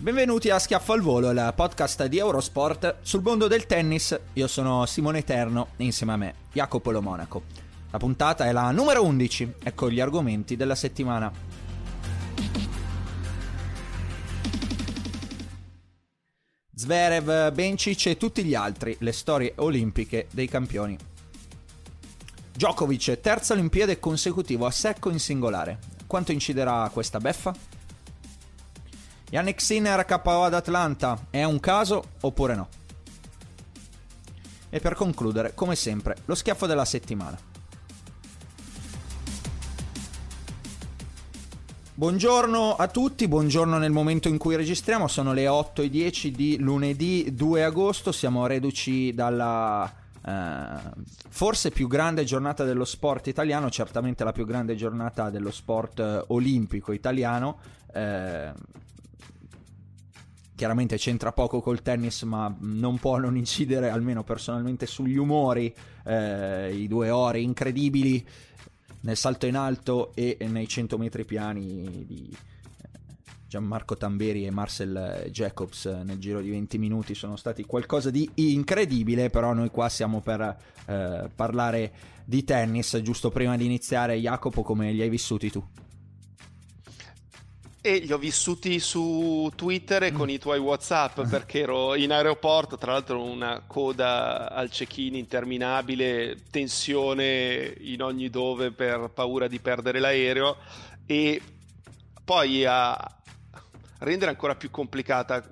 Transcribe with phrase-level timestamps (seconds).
[0.00, 4.18] Benvenuti a Schiaffo al Volo, il podcast di Eurosport sul mondo del tennis.
[4.32, 7.42] Io sono Simone Eterno e insieme a me Jacopo Lo Monaco.
[7.90, 11.30] La puntata è la numero 11, ecco gli argomenti della settimana.
[16.74, 20.96] Zverev, Bencic e tutti gli altri, le storie olimpiche dei campioni.
[22.54, 25.78] Djokovic, terza Olimpiade consecutivo a secco in singolare.
[26.06, 27.79] Quanto inciderà questa beffa?
[29.32, 32.68] Yannick Sinner KO ad Atlanta, è un caso oppure no?
[34.68, 37.38] E per concludere, come sempre, lo schiaffo della settimana.
[41.94, 47.62] Buongiorno a tutti, buongiorno nel momento in cui registriamo, sono le 8.10 di lunedì 2
[47.62, 49.88] agosto, siamo reduci dalla
[50.26, 50.76] eh,
[51.28, 56.24] forse più grande giornata dello sport italiano, certamente la più grande giornata dello sport eh,
[56.28, 57.58] olimpico italiano.
[57.92, 58.52] Eh,
[60.60, 66.70] chiaramente c'entra poco col tennis, ma non può non incidere, almeno personalmente, sugli umori, eh,
[66.74, 68.22] i due ore incredibili
[69.00, 72.88] nel salto in alto e nei 100 metri piani di eh,
[73.48, 79.30] Gianmarco Tamberi e Marcel Jacobs nel giro di 20 minuti sono stati qualcosa di incredibile,
[79.30, 81.92] però noi qua siamo per eh, parlare
[82.22, 85.64] di tennis, giusto prima di iniziare Jacopo come li hai vissuti tu?
[87.82, 92.76] E li ho vissuti su Twitter e con i tuoi WhatsApp perché ero in aeroporto,
[92.76, 99.98] tra l'altro una coda al check-in interminabile, tensione in ogni dove per paura di perdere
[99.98, 100.58] l'aereo.
[101.06, 101.40] E
[102.22, 102.94] poi a
[104.00, 105.48] rendere ancora più complicata,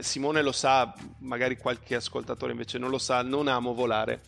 [0.00, 4.22] Simone lo sa, magari qualche ascoltatore invece non lo sa, non amo volare.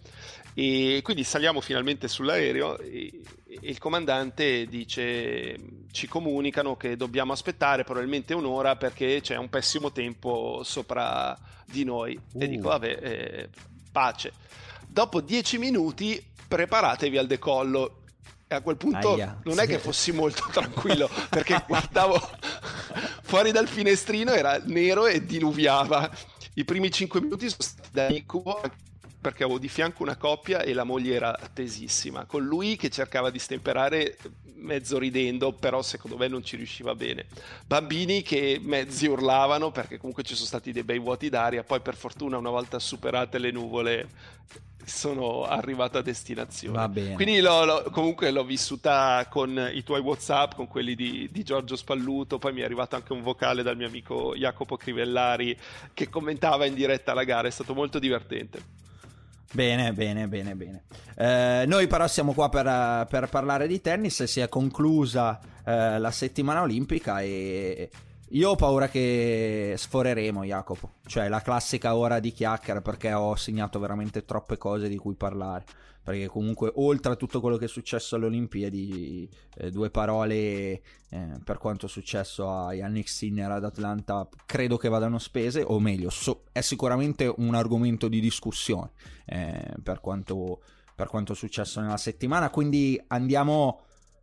[0.53, 5.57] E quindi saliamo finalmente sull'aereo e, e il comandante dice
[5.91, 12.19] ci comunicano che dobbiamo aspettare probabilmente un'ora perché c'è un pessimo tempo sopra di noi.
[12.33, 12.43] Uh.
[12.43, 13.49] E dico, vabbè, eh,
[13.91, 14.33] pace.
[14.87, 18.03] Dopo dieci minuti preparatevi al decollo.
[18.51, 19.61] E a quel punto Aia, non sì.
[19.61, 22.19] è che fossi molto tranquillo perché guardavo
[23.23, 26.11] fuori dal finestrino, era nero e diluviava.
[26.55, 28.61] I primi cinque minuti sono stati da incubo
[29.29, 33.29] perché avevo di fianco una coppia e la moglie era tesissima, con lui che cercava
[33.29, 34.17] di stemperare
[34.55, 37.27] mezzo ridendo, però secondo me non ci riusciva bene.
[37.67, 41.95] Bambini che mezzi urlavano perché comunque ci sono stati dei bei vuoti d'aria, poi per
[41.95, 44.09] fortuna una volta superate le nuvole
[44.83, 46.79] sono arrivato a destinazione.
[46.79, 47.15] Va bene.
[47.15, 51.77] Quindi l'ho, l'ho, comunque l'ho vissuta con i tuoi WhatsApp, con quelli di, di, Giorgio
[51.77, 52.39] Spalluto.
[52.39, 55.55] Poi mi è arrivato anche un vocale dal mio amico Jacopo Crivellari
[55.93, 57.47] che commentava in diretta la gara.
[57.47, 58.87] È stato molto divertente.
[59.53, 60.83] Bene, bene, bene, bene.
[61.17, 64.25] Eh, noi però siamo qua per, per, parlare di tennis.
[64.25, 67.91] Si è conclusa eh, la settimana olimpica e
[68.29, 70.93] io ho paura che sforeremo, Jacopo.
[71.07, 75.65] Cioè, la classica ora di chiacchiera perché ho segnato veramente troppe cose di cui parlare.
[76.09, 79.29] Perché comunque, oltre a tutto quello che è successo alle Olimpiadi,
[79.59, 80.81] eh, due parole eh,
[81.45, 86.09] per quanto è successo a Yannick Sinner ad Atlanta credo che vadano spese, o meglio,
[86.09, 88.93] so, è sicuramente un argomento di discussione
[89.27, 90.63] eh, per, quanto,
[90.95, 92.49] per quanto è successo nella settimana.
[92.49, 93.83] Quindi andiamo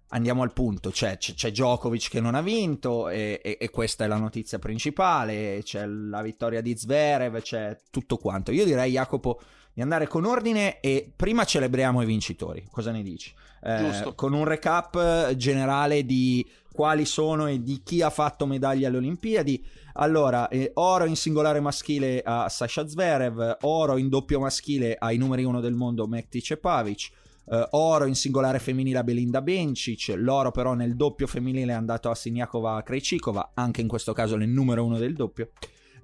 [0.10, 4.08] andiamo al punto, c'è, c'è Djokovic che non ha vinto e, e, e, questa è
[4.08, 8.52] la notizia principale, c'è la vittoria di Zverev, c'è tutto quanto.
[8.52, 9.40] Io direi Jacopo
[9.75, 13.33] di andare con ordine e prima celebriamo i vincitori, cosa ne dici?
[13.62, 18.98] Eh, con un recap generale di quali sono e di chi ha fatto medaglie alle
[18.98, 19.66] Olimpiadi.
[19.95, 25.44] Allora, eh, oro in singolare maschile a Sasha Zverev, oro in doppio maschile ai numeri
[25.44, 27.10] uno del mondo Mektic e Pavic,
[27.50, 32.10] eh, oro in singolare femminile a Belinda Bencic, l'oro però nel doppio femminile è andato
[32.10, 35.50] a Siniakova Krejcikova, anche in questo caso nel numero uno del doppio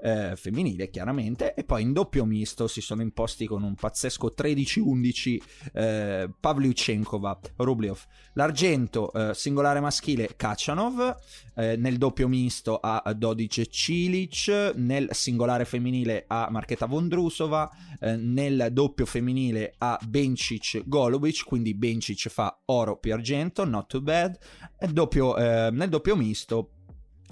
[0.02, 5.38] eh, femminile chiaramente e poi in doppio misto si sono imposti con un pazzesco 13-11
[5.74, 8.04] eh, Pavlyuchenkova Rubliov
[8.34, 11.16] l'argento eh, singolare maschile Kachanov
[11.56, 17.70] eh, nel doppio misto a Dodic Cilic nel singolare femminile a Marchetta Vondrusova
[18.00, 24.02] eh, nel doppio femminile a Bencic Golovic quindi Bencic fa oro più argento not too
[24.02, 24.38] bad
[24.90, 26.72] doppio, eh, nel doppio misto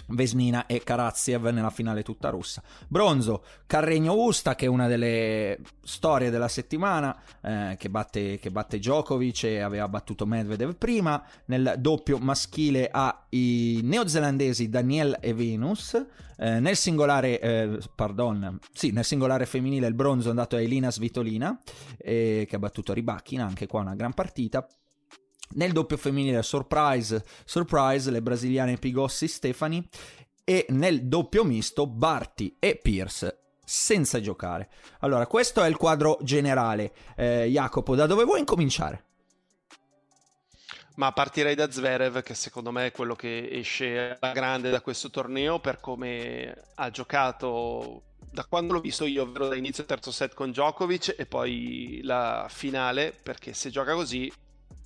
[0.09, 2.61] Vesnina e Karaziev nella finale tutta russa.
[2.87, 8.77] Bronzo, Carregno Usta, che è una delle storie della settimana, eh, che, batte, che, batte,
[8.77, 11.23] Djokovic e aveva battuto Medvedev prima.
[11.45, 16.05] Nel doppio maschile ha i neozelandesi Daniel e Venus.
[16.41, 20.89] Eh, nel singolare, eh, pardon, sì, nel singolare femminile il bronzo è andato a Elina
[20.89, 21.59] Svitolina,
[21.97, 24.65] eh, che ha battuto Ribachina, anche qua una gran partita.
[25.51, 29.87] Nel doppio femminile surprise, surprise le brasiliane Pigossi Stefani
[30.43, 34.69] e nel doppio misto Barti e Pierce senza giocare.
[34.99, 36.91] Allora, questo è il quadro generale.
[37.15, 39.03] Eh, Jacopo, da dove vuoi incominciare?
[40.95, 45.09] Ma partirei da Zverev, che secondo me è quello che esce alla grande da questo
[45.09, 50.33] torneo per come ha giocato da quando l'ho visto io, ovvero da inizio terzo set
[50.33, 54.31] con Djokovic e poi la finale, perché se gioca così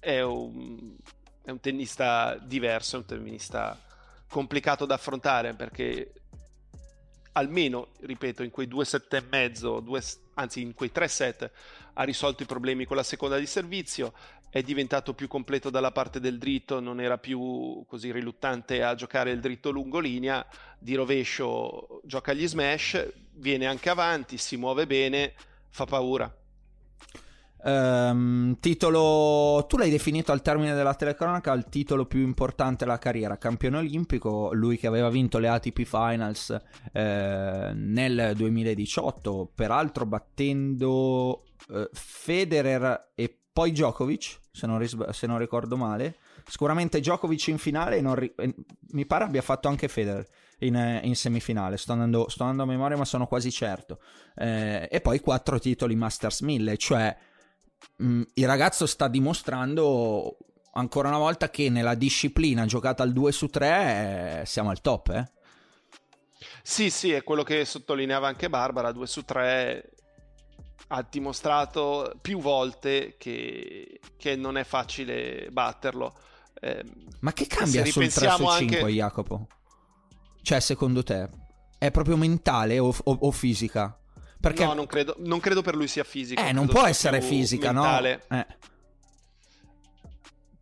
[0.03, 0.95] è un,
[1.43, 3.79] è un tennista diverso, è un tennista
[4.27, 6.11] complicato da affrontare perché
[7.33, 10.01] almeno, ripeto, in quei due set e mezzo, due,
[10.35, 11.49] anzi in quei tre set,
[11.93, 14.13] ha risolto i problemi con la seconda di servizio,
[14.49, 19.31] è diventato più completo dalla parte del dritto, non era più così riluttante a giocare
[19.31, 20.45] il dritto lungo linea,
[20.77, 25.33] di rovescio gioca gli smash, viene anche avanti, si muove bene,
[25.69, 26.31] fa paura.
[27.65, 33.37] Um, titolo, tu l'hai definito al termine della telecronaca il titolo più importante della carriera,
[33.37, 36.59] campione olimpico, lui che aveva vinto le ATP Finals
[36.91, 45.37] eh, nel 2018, peraltro battendo eh, Federer e poi Djokovic, se non, ris- se non,
[45.37, 46.17] ricordo male.
[46.45, 48.33] Sicuramente Djokovic in finale, ri-
[48.91, 50.27] mi pare abbia fatto anche Federer.
[50.59, 53.99] In, in semifinale, sto andando, sto andando, a memoria, ma sono quasi certo.
[54.35, 57.17] Eh, e poi quattro titoli Masters 1000, cioè
[57.97, 60.37] mh, mm, il ragazzo sta dimostrando
[60.73, 65.09] ancora una volta che nella disciplina giocata al 2 su 3 eh, siamo al top,
[65.09, 65.31] eh?
[66.61, 69.89] Sì, sì, è quello che sottolineava anche Barbara, 2 su 3
[70.87, 76.15] ha dimostrato più volte che, che non è facile batterlo.
[76.59, 76.83] Eh,
[77.19, 78.85] Ma che cambia sul 3 su 5, anche...
[78.91, 79.47] Jacopo?
[80.41, 81.29] Cioè, secondo te,
[81.77, 83.97] è proprio mentale o, o, o fisica?
[84.43, 84.65] Perché...
[84.65, 86.45] No, non credo, non credo per lui sia fisica.
[86.45, 88.25] Eh, non può essere fisica, mentale.
[88.27, 88.39] no?
[88.39, 88.45] Eh.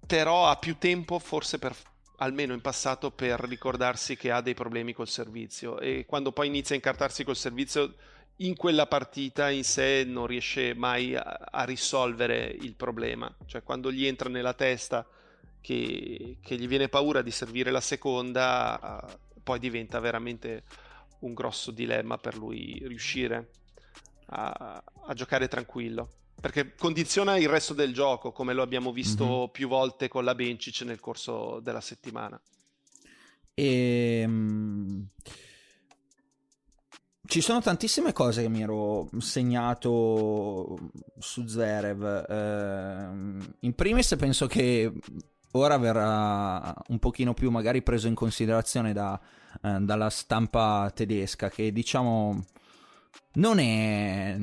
[0.05, 1.75] Però ha più tempo, forse per,
[2.17, 5.79] almeno in passato, per ricordarsi che ha dei problemi col servizio.
[5.79, 7.95] E quando poi inizia a incartarsi col servizio,
[8.35, 13.35] in quella partita in sé non riesce mai a, a risolvere il problema.
[13.47, 15.07] Cioè, quando gli entra nella testa
[15.59, 20.65] che, che gli viene paura di servire la seconda, poi diventa veramente
[21.21, 23.49] un grosso dilemma per lui riuscire
[24.31, 26.09] a, a giocare tranquillo
[26.41, 29.51] perché condiziona il resto del gioco, come lo abbiamo visto mm-hmm.
[29.51, 32.41] più volte con la Bencic nel corso della settimana.
[33.53, 35.07] E, um,
[37.27, 42.25] ci sono tantissime cose che mi ero segnato su Zerev.
[42.27, 44.91] Uh, in primis penso che
[45.51, 49.19] ora verrà un pochino più magari preso in considerazione da,
[49.61, 52.43] uh, dalla stampa tedesca, che diciamo
[53.33, 54.37] non è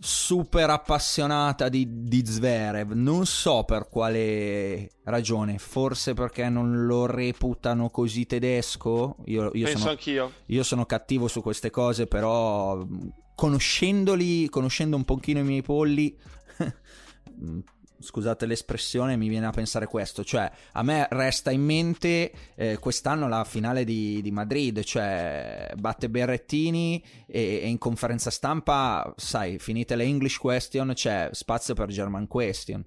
[0.00, 7.90] super appassionata di, di Zverev, non so per quale ragione, forse perché non lo reputano
[7.90, 9.16] così tedesco.
[9.26, 10.32] Io, io Penso sono, anch'io.
[10.46, 12.86] Io sono cattivo su queste cose, però
[13.34, 16.16] conoscendoli, conoscendo un pochino i miei polli,
[18.00, 23.28] scusate l'espressione, mi viene a pensare questo, cioè a me resta in mente eh, quest'anno
[23.28, 29.96] la finale di, di, Madrid, cioè batte Berrettini e, e, in conferenza stampa, sai, finite
[29.96, 32.84] le English question, c'è spazio per German question.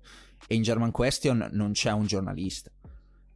[0.47, 2.71] E in German question non c'è un giornalista,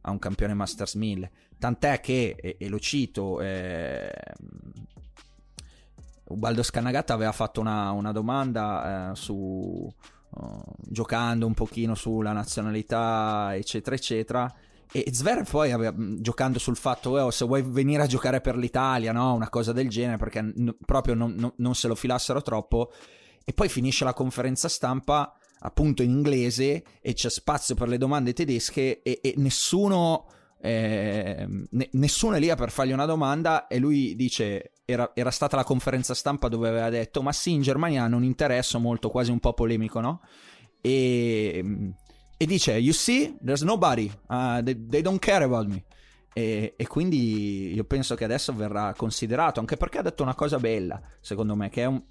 [0.02, 4.12] ha un campione Masters 1000, tant'è che, e, e lo cito, eh,
[6.28, 9.92] Ubaldo Scannagata aveva fatto una, una domanda eh, su
[10.78, 14.54] giocando un pochino sulla nazionalità, eccetera, eccetera.
[14.92, 19.12] E Zverev poi aveva, giocando sul fatto, oh, se vuoi venire a giocare per l'Italia,
[19.12, 19.34] no?
[19.34, 22.92] Una cosa del genere, perché n- proprio non, non, non, se lo filassero troppo.
[23.44, 28.32] E poi finisce la conferenza stampa appunto in inglese e c'è spazio per le domande
[28.32, 30.26] tedesche e, e nessuno...
[30.58, 35.56] Eh, ne- nessuno è lì per fargli una domanda e lui dice era, era, stata
[35.56, 39.32] la conferenza stampa dove aveva detto ma sì in Germania hanno un interesse molto quasi
[39.32, 40.20] un po' polemico no?
[40.80, 41.92] e
[42.38, 45.84] e dice you see there's nobody uh, they, they, don't care about me.
[46.34, 50.58] E, e, quindi io penso che adesso verrà considerato anche perché ha detto una cosa
[50.58, 52.02] bella secondo me che è un,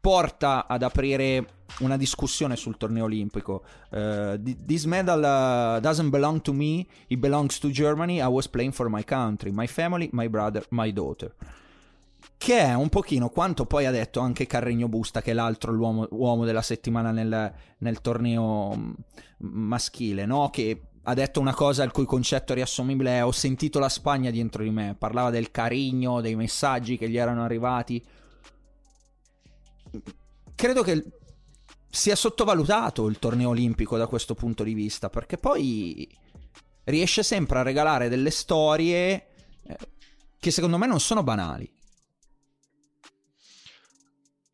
[0.00, 3.64] porta ad aprire una discussione sul torneo olimpico.
[3.90, 8.72] Uh, this medal uh, doesn't belong to me it belongs to Germany I was playing
[8.72, 11.34] for my country my family my brother my daughter
[12.42, 15.72] che è un pochino quanto poi ha detto anche Carregno Busta, che è l'altro
[16.10, 18.92] uomo della settimana nel, nel torneo mm,
[19.36, 20.50] maschile, no?
[20.50, 24.64] Che ha detto una cosa il cui concetto riassumibile è ho sentito la Spagna dentro
[24.64, 28.04] di me, parlava del carigno, dei messaggi che gli erano arrivati.
[30.56, 31.04] Credo che
[31.88, 36.08] sia sottovalutato il torneo olimpico da questo punto di vista, perché poi
[36.84, 39.26] riesce sempre a regalare delle storie
[39.62, 39.76] eh,
[40.40, 41.72] che secondo me non sono banali.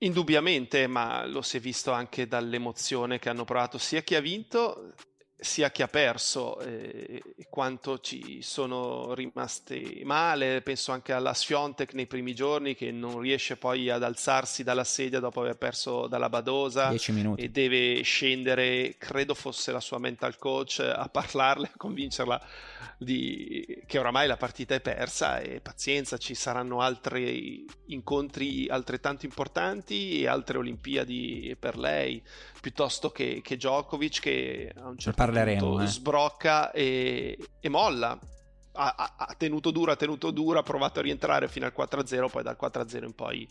[0.00, 4.94] Indubbiamente, ma lo si è visto anche dall'emozione che hanno provato sia chi ha vinto
[5.40, 12.06] sia chi ha perso eh, quanto ci sono rimasti male, penso anche alla Sfiontek nei
[12.06, 16.90] primi giorni che non riesce poi ad alzarsi dalla sedia dopo aver perso dalla Badosa
[17.36, 22.44] e deve scendere, credo fosse la sua mental coach, a parlarle, a convincerla
[22.98, 30.22] di, che oramai la partita è persa e pazienza, ci saranno altri incontri altrettanto importanti
[30.22, 32.20] e altre Olimpiadi per lei,
[32.60, 35.86] piuttosto che, che Djokovic che a un certo punto eh.
[35.86, 38.18] sbrocca e, e molla.
[38.80, 42.42] Ha, ha, tenuto duro, ha tenuto duro, ha provato a rientrare fino al 4-0, poi
[42.44, 43.48] dal 4-0 in poi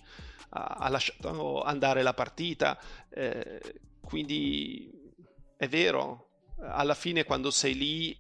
[0.50, 2.80] ha, ha lasciato andare la partita.
[3.10, 3.62] Eh,
[4.00, 4.90] quindi
[5.58, 6.30] è vero,
[6.62, 8.18] alla fine quando sei lì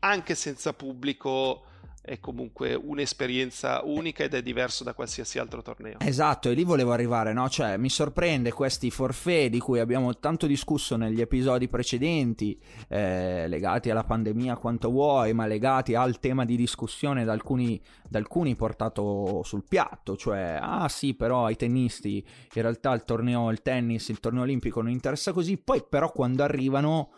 [0.00, 1.67] anche senza pubblico
[2.08, 5.98] è comunque un'esperienza unica ed è diverso da qualsiasi altro torneo.
[6.00, 7.48] Esatto, e lì volevo arrivare, no?
[7.50, 13.90] Cioè, mi sorprende questi forfè di cui abbiamo tanto discusso negli episodi precedenti, eh, legati
[13.90, 19.42] alla pandemia quanto vuoi, ma legati al tema di discussione da alcuni, da alcuni portato
[19.44, 22.24] sul piatto, cioè, ah sì, però ai tennisti
[22.54, 26.42] in realtà il torneo, il tennis, il torneo olimpico non interessa così, poi però quando
[26.42, 27.10] arrivano,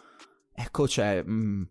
[0.53, 1.23] ecco, cioè...
[1.23, 1.63] Mh, mm,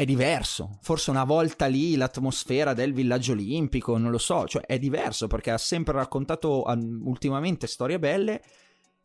[0.00, 0.78] è diverso.
[0.80, 5.50] Forse una volta lì l'atmosfera del villaggio olimpico, non lo so, cioè è diverso perché
[5.50, 6.64] ha sempre raccontato
[7.02, 8.40] ultimamente storie belle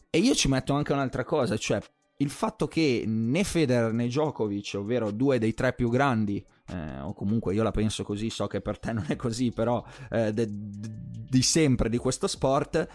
[0.09, 1.81] e io ci metto anche un'altra cosa, cioè
[2.19, 7.13] il fatto che né Federer né Djokovic, ovvero due dei tre più grandi, eh, o
[7.13, 10.47] comunque io la penso così, so che per te non è così, però eh, de-
[10.49, 10.89] de-
[11.29, 12.87] di sempre di questo sport,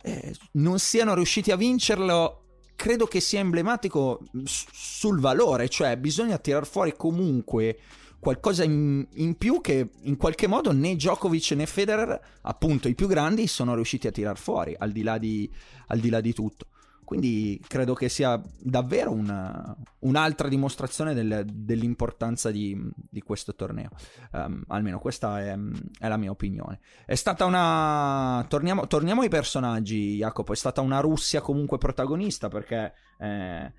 [0.00, 2.47] eh, non siano riusciti a vincerlo
[2.78, 7.76] credo che sia emblematico sul valore, cioè bisogna tirar fuori comunque
[8.20, 13.08] qualcosa in, in, più che in qualche modo né Djokovic né Federer, appunto i più
[13.08, 15.50] grandi, sono riusciti a tirar fuori, al di là di,
[15.88, 16.66] al di, là di tutto.
[17.08, 23.88] Quindi credo che sia davvero una, un'altra dimostrazione del, dell'importanza di, di, questo torneo.
[24.32, 25.56] Um, almeno questa è,
[26.00, 26.80] è, la mia opinione.
[27.06, 28.44] È stata una.
[28.46, 30.52] Torniamo, torniamo ai personaggi, Jacopo.
[30.52, 32.92] È stata una Russia comunque protagonista perché.
[33.18, 33.72] Eh,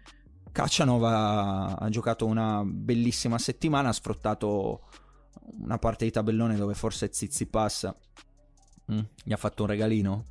[0.52, 4.88] Kachanov ha giocato una bellissima settimana, ha sfruttato
[5.60, 7.88] una parte di tabellone dove forse Zizipas
[8.92, 10.26] mm, gli ha fatto un regalino.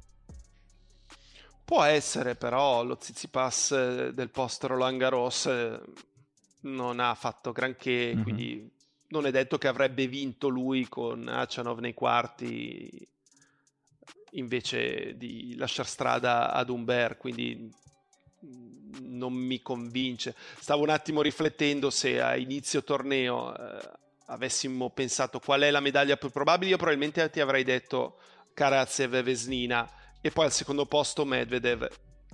[1.68, 5.78] Può essere, però lo Zizipas eh, del post Roland Garros eh,
[6.60, 8.22] non ha fatto granché, mm-hmm.
[8.22, 8.70] quindi
[9.08, 13.06] non è detto che avrebbe vinto lui con Achanov nei quarti
[14.30, 17.70] invece di lasciare strada ad Umber, quindi
[19.02, 20.34] non mi convince.
[20.58, 23.90] Stavo un attimo riflettendo se a inizio torneo eh,
[24.28, 28.20] avessimo pensato qual è la medaglia più probabile, io probabilmente ti avrei detto
[28.54, 31.88] Karatsev e Vesnina e poi al secondo posto Medvedev.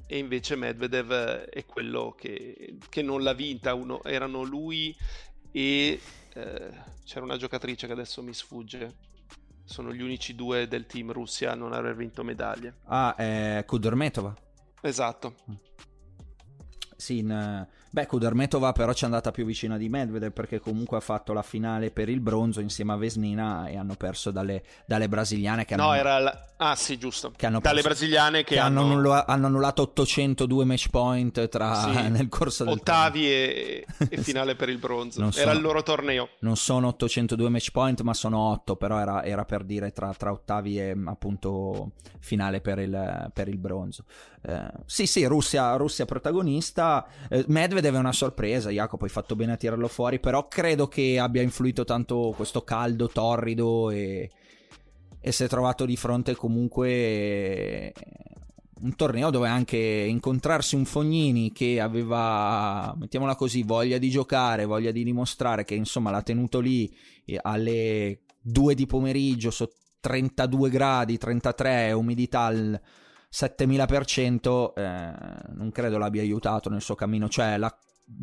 [0.06, 1.12] E invece Medvedev
[1.46, 3.74] è quello che, che non l'ha vinta.
[3.74, 4.94] Uno, erano lui
[5.50, 6.00] e
[6.34, 6.70] eh,
[7.04, 9.12] c'era una giocatrice che adesso mi sfugge.
[9.64, 12.76] Sono gli unici due del team Russia a non aver vinto medaglie.
[12.84, 14.34] Ah è Kudormetova?
[14.82, 15.34] Esatto.
[16.96, 21.00] Sì in, Beh, Kudermetova però ci è andata più vicina di Medvedev perché comunque ha
[21.00, 25.64] fatto la finale per il bronzo insieme a Vesnina e hanno perso dalle, dalle brasiliane
[25.64, 25.84] che hanno...
[25.84, 26.46] No, era la...
[26.56, 27.32] Ah sì, giusto.
[27.36, 28.80] Che hanno dalle brasiliane che, che hanno...
[28.80, 28.94] hanno...
[28.94, 29.26] Annulla...
[29.26, 31.82] hanno, annullato 802 match point tra...
[31.82, 31.90] sì.
[32.10, 33.86] nel corso del Ottavi e...
[34.08, 35.20] e, finale per il bronzo.
[35.20, 35.54] Non era sono...
[35.54, 36.30] il loro torneo.
[36.40, 40.32] Non sono 802 match point ma sono 8, però era, era per dire tra, tra,
[40.32, 44.04] ottavi e appunto finale per il, per il bronzo.
[44.46, 47.06] Eh, sì, sì, Russia, Russia protagonista.
[47.28, 51.18] Eh, Medvedev è una sorpresa, Jacopo, hai fatto bene a tirarlo fuori, però credo che
[51.18, 54.30] abbia influito tanto questo caldo torrido e,
[55.20, 57.92] e si è trovato di fronte comunque
[58.80, 64.90] un torneo dove anche incontrarsi un Fognini che aveva, mettiamola così, voglia di giocare, voglia
[64.90, 66.94] di dimostrare che insomma l'ha tenuto lì
[67.42, 72.78] alle 2 di pomeriggio sotto 32 gradi, 33, umidità al
[73.34, 75.12] 7000%, eh,
[75.54, 77.76] non credo l'abbia aiutato nel suo cammino, cioè l'ha,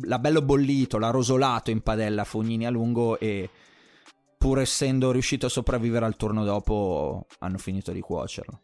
[0.04, 3.50] l'ha bello bollito, l'ha rosolato in padella Fognini a lungo e
[4.38, 8.60] pur essendo riuscito a sopravvivere al turno dopo hanno finito di cuocerlo.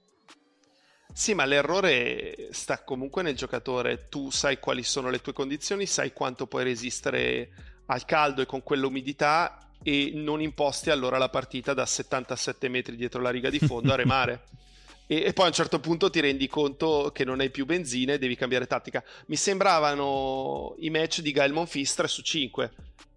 [1.13, 4.07] Sì, ma l'errore sta comunque nel giocatore.
[4.09, 7.51] Tu sai quali sono le tue condizioni, sai quanto puoi resistere
[7.87, 13.21] al caldo e con quell'umidità e non imposti allora la partita da 77 metri dietro
[13.21, 14.45] la riga di fondo a remare.
[15.09, 18.13] e, e, poi a un certo punto ti rendi conto che non hai più benzina
[18.13, 19.03] e devi cambiare tattica.
[19.27, 22.71] Mi sembravano i match di Gael Monfils 3 su 5.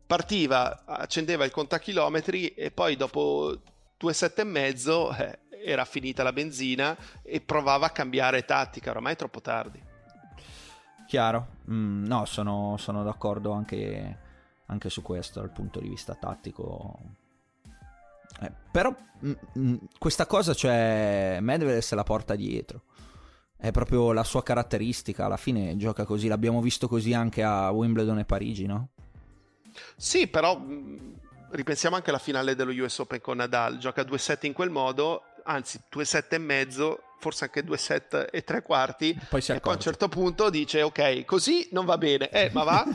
[0.08, 3.60] Partiva, accendeva il contachilometri e poi dopo
[3.98, 9.14] due sette e mezzo eh, era finita la benzina e provava a cambiare tattica, ormai
[9.14, 9.84] è troppo tardi.
[11.08, 14.18] Chiaro, mm, no, sono, sono d'accordo anche,
[14.68, 16.98] anche, su questo dal punto di vista tattico.
[18.42, 22.84] Eh, però mh, mh, questa cosa, cioè, Medvedev se la porta dietro.
[23.56, 28.18] È proprio la sua caratteristica, alla fine gioca così, l'abbiamo visto così anche a Wimbledon
[28.18, 28.90] e Parigi, no?
[29.96, 31.20] Sì, però mh,
[31.52, 35.24] ripensiamo anche alla finale dello US Open con Nadal, gioca due set in quel modo,
[35.44, 39.72] anzi due set e mezzo, forse anche due set e tre quarti, poi e poi
[39.72, 42.86] a un certo punto dice ok, così non va bene, eh, ma va,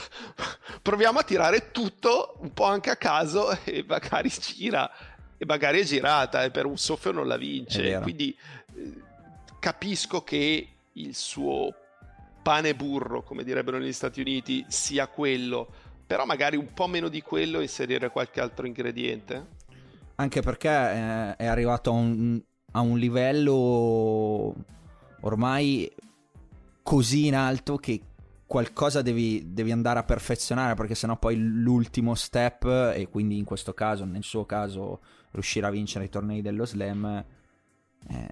[0.80, 4.90] proviamo a tirare tutto un po' anche a caso e magari gira,
[5.36, 8.34] e magari è girata e per un soffio non la vince, quindi
[8.76, 9.02] eh,
[9.58, 11.74] capisco che il suo
[12.48, 15.68] pane burro, come direbbero negli Stati Uniti, sia quello.
[16.06, 19.56] Però magari un po' meno di quello inserire qualche altro ingrediente.
[20.14, 22.40] Anche perché eh, è arrivato a un,
[22.78, 24.54] a un livello
[25.20, 25.90] ormai
[26.82, 28.00] così in alto che
[28.46, 33.74] qualcosa devi, devi, andare a perfezionare perché sennò poi l'ultimo step e quindi in questo
[33.74, 35.00] caso, nel suo caso,
[35.32, 37.24] riuscire a vincere i tornei dello slam
[38.06, 38.28] eh,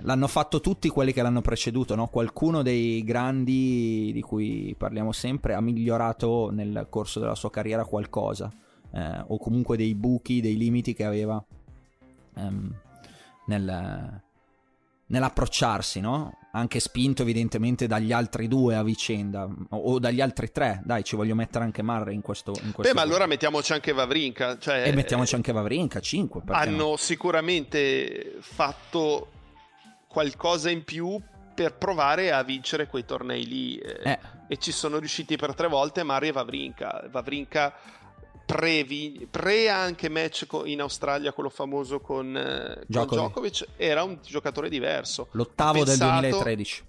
[0.00, 2.08] l'hanno fatto tutti quelli che l'hanno preceduto, no?
[2.08, 8.52] Qualcuno dei grandi di cui parliamo sempre ha migliorato nel corso della sua carriera qualcosa,
[8.90, 11.42] eh, o comunque dei buchi, dei limiti che aveva
[12.36, 12.74] ehm,
[13.46, 14.22] nel,
[15.06, 16.38] nell'approcciarsi, no?
[16.52, 20.80] Anche spinto evidentemente dagli altri due a vicenda, o dagli altri tre.
[20.84, 22.52] Dai, ci voglio mettere anche Murray in questo.
[22.62, 24.56] In questo Beh, ma allora mettiamoci anche Vavrinka.
[24.58, 26.42] Cioè, e mettiamoci anche Vavrinka, 5.
[26.46, 26.96] Hanno no?
[26.96, 29.30] sicuramente fatto
[30.06, 31.20] qualcosa in più
[31.54, 33.76] per provare a vincere quei tornei lì.
[33.78, 34.18] Eh.
[34.46, 37.06] E ci sono riusciti per tre volte Murray e Vavrinka.
[37.10, 37.74] Vavrinka
[38.44, 38.86] pre,
[39.30, 43.08] pre anche match in Australia, quello famoso con, eh, Djokovic.
[43.08, 45.28] con Djokovic, era un giocatore diverso.
[45.32, 46.84] L'ottavo pensato, del 2013.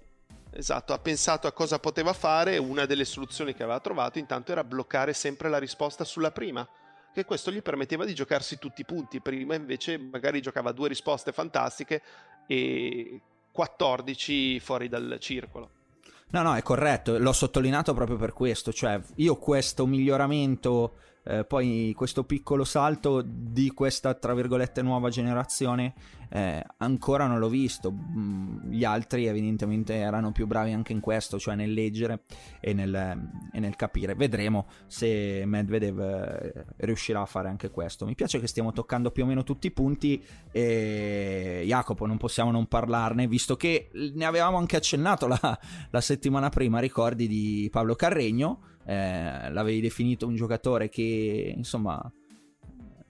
[0.50, 2.56] Esatto, ha pensato a cosa poteva fare.
[2.58, 6.66] Una delle soluzioni che aveva trovato intanto era bloccare sempre la risposta sulla prima.
[7.12, 9.20] Che questo gli permetteva di giocarsi tutti i punti.
[9.20, 12.02] Prima invece magari giocava due risposte fantastiche
[12.46, 13.20] e
[13.52, 15.70] 14 fuori dal circolo.
[16.28, 20.94] No, no, è corretto, l'ho sottolineato proprio per questo, cioè io questo miglioramento
[21.26, 25.94] eh, poi questo piccolo salto di questa, tra virgolette, nuova generazione
[26.28, 27.92] eh, ancora non l'ho visto.
[27.92, 32.22] Mm, gli altri evidentemente erano più bravi anche in questo, cioè nel leggere
[32.60, 32.94] e nel,
[33.52, 34.14] e nel capire.
[34.14, 38.06] Vedremo se Medvedev eh, riuscirà a fare anche questo.
[38.06, 42.52] Mi piace che stiamo toccando più o meno tutti i punti e Jacopo non possiamo
[42.52, 45.58] non parlarne, visto che ne avevamo anche accennato la,
[45.90, 52.00] la settimana prima, ricordi di Paolo Carregno eh, l'avevi definito un giocatore che insomma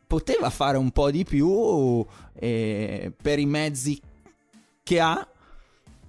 [0.06, 4.00] poteva fare un po' di più eh, per i mezzi
[4.82, 5.28] che ha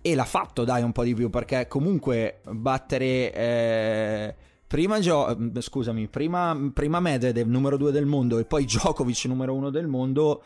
[0.02, 6.08] e l'ha fatto dai un po' di più perché comunque battere eh, prima Gio- scusami
[6.08, 10.44] prima, prima Medvedev numero 2 del mondo e poi Djokovic numero 1 del mondo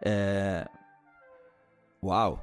[0.00, 0.64] eh,
[2.00, 2.40] wow.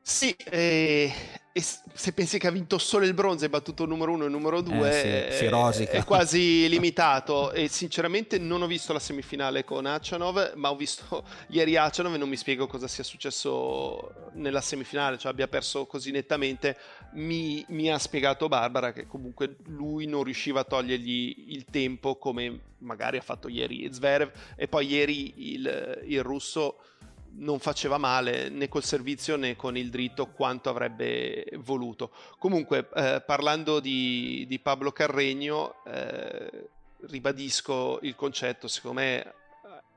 [0.00, 1.12] Sì, e,
[1.56, 4.26] e, se pensi che ha vinto solo il bronzo e battuto il numero uno e
[4.26, 5.38] il numero due, eh, sì,
[5.72, 7.52] si è quasi limitato.
[7.52, 12.18] E sinceramente non ho visto la semifinale con Achanov, ma ho visto ieri Achanov e
[12.18, 16.76] non mi spiego cosa sia successo nella semifinale, cioè abbia perso così nettamente.
[17.12, 22.72] Mi, mi ha spiegato Barbara che comunque lui non riusciva a togliergli il tempo come
[22.78, 26.80] magari ha fatto ieri Zverev e poi ieri il, il russo
[27.36, 32.12] non faceva male né col servizio né con il dritto quanto avrebbe voluto.
[32.38, 36.68] Comunque, eh, parlando di, di, Pablo Carregno, eh,
[37.06, 39.34] ribadisco il concetto, secondo me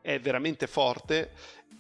[0.02, 1.32] è veramente forte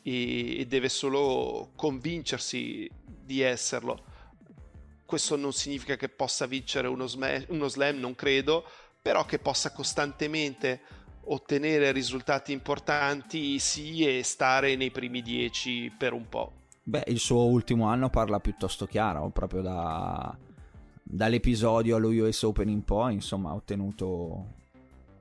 [0.03, 4.15] e, e deve solo convincersi di esserlo.
[5.05, 8.65] Questo non significa che possa vincere uno, sm- uno slam, non credo,
[9.01, 10.81] però che possa costantemente
[11.29, 16.51] ottenere risultati importanti sì e stare nei primi dieci per un po'.
[16.83, 20.37] Beh, il suo ultimo anno parla piuttosto chiaro, proprio da,
[21.03, 24.55] dall'episodio allo US Open in poi, insomma, ha ottenuto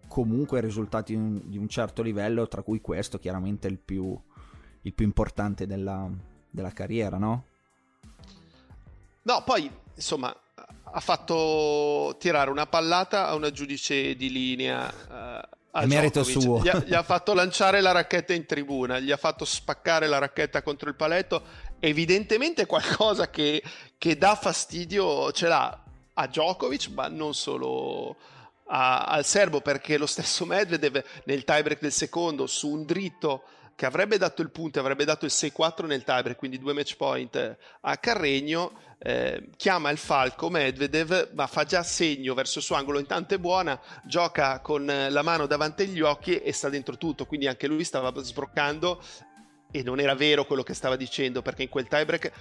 [0.07, 4.17] comunque risultati di un, di un certo livello, tra cui questo chiaramente il più,
[4.83, 6.09] il più importante della,
[6.49, 7.45] della carriera, no?
[9.23, 10.33] No, poi, insomma,
[10.85, 14.89] ha fatto tirare una pallata a una giudice di linea
[15.81, 16.61] uh, a merito suo.
[16.63, 20.19] Gli ha, gli ha, fatto lanciare la racchetta in tribuna, gli ha fatto spaccare la
[20.19, 21.43] racchetta contro il paletto.
[21.79, 23.63] Evidentemente qualcosa che,
[23.99, 25.83] che dà fastidio ce l'ha
[26.15, 28.17] a Djokovic, ma non solo
[28.69, 33.43] a, al serbo, perché lo stesso Medvedev nel tiebreak del secondo su un dritto
[33.77, 37.57] che avrebbe dato il punto, avrebbe dato il 6-4 nel tiebreak, quindi due match point
[37.83, 42.99] a Carregno, eh, chiama il falco Medvedev, ma fa già segno verso il suo angolo,
[42.99, 47.47] intanto è buona, gioca con la mano davanti agli occhi e sta dentro tutto, quindi
[47.47, 49.03] anche lui stava sbroccando
[49.71, 52.33] e non era vero quello che stava dicendo, perché in quel tiebreak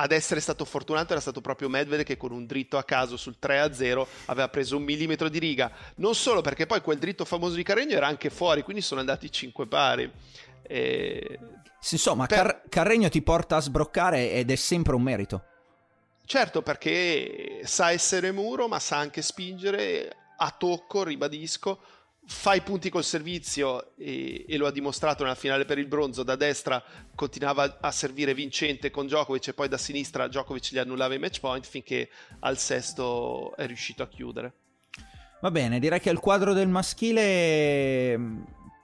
[0.00, 3.36] ad essere stato fortunato era stato proprio Medvedev che con un dritto a caso sul
[3.40, 5.70] 3-0 aveva preso un millimetro di riga.
[5.96, 9.30] Non solo perché poi quel dritto famoso di Carregno era anche fuori, quindi sono andati
[9.30, 10.10] 5 pari.
[10.70, 11.38] E...
[11.90, 12.36] Insomma, per...
[12.36, 15.44] Car- Carregno ti porta a sbroccare ed è sempre un merito.
[16.24, 21.80] Certo, perché sa essere muro, ma sa anche spingere a tocco, ribadisco.
[22.24, 26.22] Fa i punti col servizio e, e, lo ha dimostrato nella finale per il bronzo.
[26.22, 26.80] Da destra
[27.16, 31.40] continuava a servire vincente con Djokovic e poi da sinistra Djokovic gli annullava i match
[31.40, 32.08] point finché
[32.40, 34.52] al sesto è riuscito a chiudere.
[35.40, 38.16] Va bene, direi che il quadro del maschile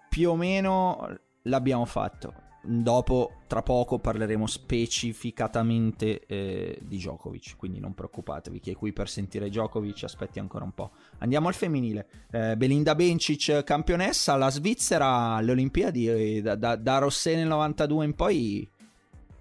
[0.08, 2.44] più o meno l'abbiamo fatto.
[2.68, 9.08] Dopo, tra poco, parleremo specificatamente eh, di Djokovic, quindi non preoccupatevi, chi è qui per
[9.08, 10.90] sentire Djokovic aspetti ancora un po'.
[11.18, 12.08] Andiamo al femminile.
[12.30, 18.04] Eh, Belinda Bencic, campionessa, la Svizzera alle Olimpiadi, eh, da, da, da Rossè nel 92
[18.04, 18.68] in poi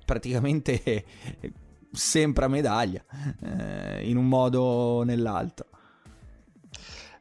[0.06, 1.04] praticamente
[1.92, 3.04] sempre a medaglia,
[3.42, 5.70] eh, in un modo o nell'altro.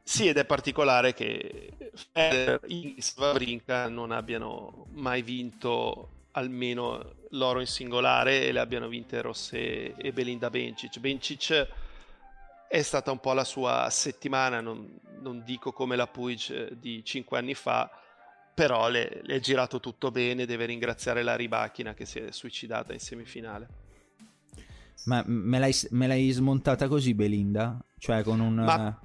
[0.07, 1.73] Sì, ed è particolare che
[2.11, 9.19] Federer e Vavrinka non abbiano mai vinto almeno l'oro in singolare e le abbiano vinte
[9.21, 10.99] Rosse e Belinda Bencic.
[10.99, 11.67] Bencic
[12.69, 17.39] è stata un po' la sua settimana, non, non dico come la Puig di cinque
[17.39, 17.89] anni fa,
[18.53, 22.93] però le, le, è girato tutto bene, deve ringraziare la Ribachina che si è suicidata
[22.93, 23.67] in semifinale.
[25.05, 27.83] Ma me l'hai, me l'hai smontata così Belinda?
[27.97, 28.53] Cioè con un...
[28.53, 28.99] Ma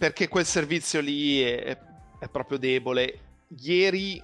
[0.00, 1.76] perché quel servizio lì è,
[2.18, 3.18] è proprio debole.
[3.58, 4.18] Ieri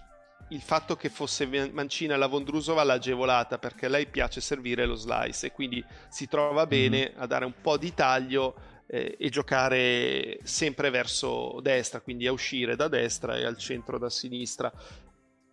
[0.48, 4.94] il fatto che fosse mancina la Vondrusova l'ha agevolata perché a lei piace servire lo
[4.94, 6.68] slice e quindi si trova mhm.
[6.70, 8.54] bene a dare un po' di taglio
[8.86, 14.08] eh, e giocare sempre verso destra, quindi a uscire da destra e al centro da
[14.08, 14.72] sinistra.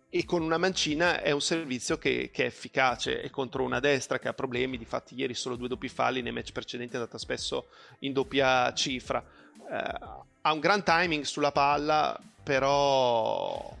[0.08, 4.18] E con una mancina è un servizio che, che è efficace e contro una destra
[4.18, 4.78] che ha problemi.
[4.78, 7.66] Difatti, ieri solo due doppi falli, nei match precedenti è andata spesso
[7.98, 9.98] in doppia cifra eh,
[10.40, 13.74] ha un gran timing sulla palla, però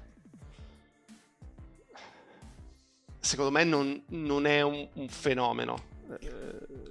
[3.24, 5.92] secondo me non, non è un, un fenomeno.
[6.20, 6.82] Eh,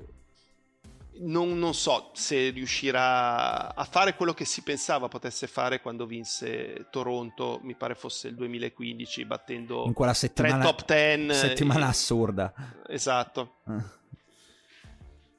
[1.15, 6.87] non, non, so se riuscirà a fare quello che si pensava potesse fare quando vinse
[6.89, 11.33] Toronto, mi pare fosse il 2015, battendo in quella settimana, tre top 10.
[11.33, 11.89] Settimana e...
[11.89, 12.53] assurda.
[12.87, 13.57] Esatto.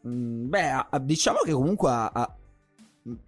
[0.07, 2.37] Mm, beh, diciamo che comunque ha,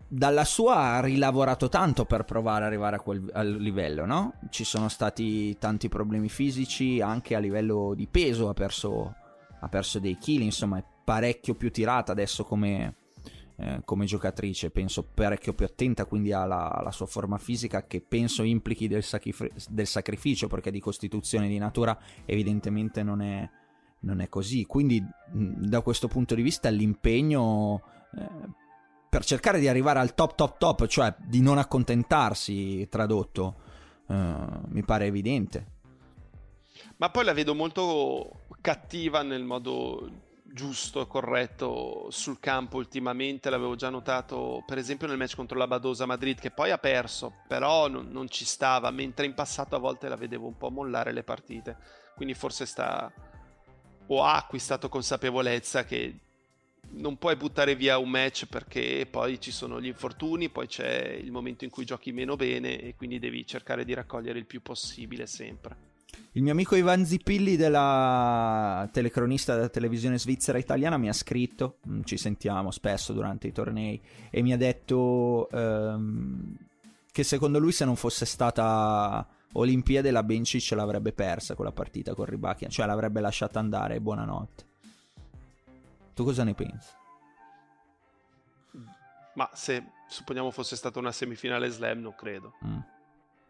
[0.08, 4.34] dalla sua ha rilavorato tanto per provare ad arrivare a quel al livello, no?
[4.48, 9.14] Ci sono stati tanti problemi fisici, anche a livello di peso ha perso,
[9.60, 12.94] ha perso dei chili, insomma è parecchio più tirata adesso come,
[13.56, 18.44] eh, come giocatrice, penso parecchio più attenta quindi alla, alla sua forma fisica che penso
[18.44, 23.46] implichi del, sacrif- del, sacrificio perché di costituzione di natura evidentemente non è,
[24.00, 24.64] non è così.
[24.64, 27.82] Quindi, da questo punto di vista, l'impegno
[28.16, 28.64] eh,
[29.08, 33.54] per cercare di arrivare al top, top, top, cioè di non accontentarsi, tradotto,
[34.08, 34.14] eh,
[34.68, 35.74] mi pare evidente.
[36.96, 40.24] Ma poi la vedo molto cattiva nel modo
[40.56, 45.66] giusto e corretto sul campo ultimamente, l'avevo già notato per esempio nel match contro la
[45.66, 49.78] Badosa Madrid che poi ha perso, però non, non, ci stava, mentre in passato a
[49.78, 51.76] volte la vedevo un po' mollare le partite,
[52.14, 53.12] quindi forse sta
[54.08, 56.20] o ha acquistato consapevolezza che
[56.92, 61.30] non puoi buttare via un match perché poi ci sono gli infortuni, poi c'è il
[61.30, 65.26] momento in cui giochi meno bene e quindi devi cercare di raccogliere il più possibile
[65.26, 65.94] sempre.
[66.32, 72.02] Il mio amico Ivan Zippilli della telecronista della televisione svizzera italiana mi ha scritto, mm,
[72.04, 76.56] ci sentiamo spesso durante i tornei, e mi ha detto ehm,
[77.10, 82.26] che secondo lui se non fosse stata Olimpiade la Bencic l'avrebbe persa quella partita con
[82.26, 84.64] Ribachia, cioè l'avrebbe lasciata andare, buonanotte.
[86.16, 86.94] Tu cosa ne pensi?
[89.34, 92.54] Ma se supponiamo fosse stata una semifinale slam, non credo.
[92.64, 92.78] Mm.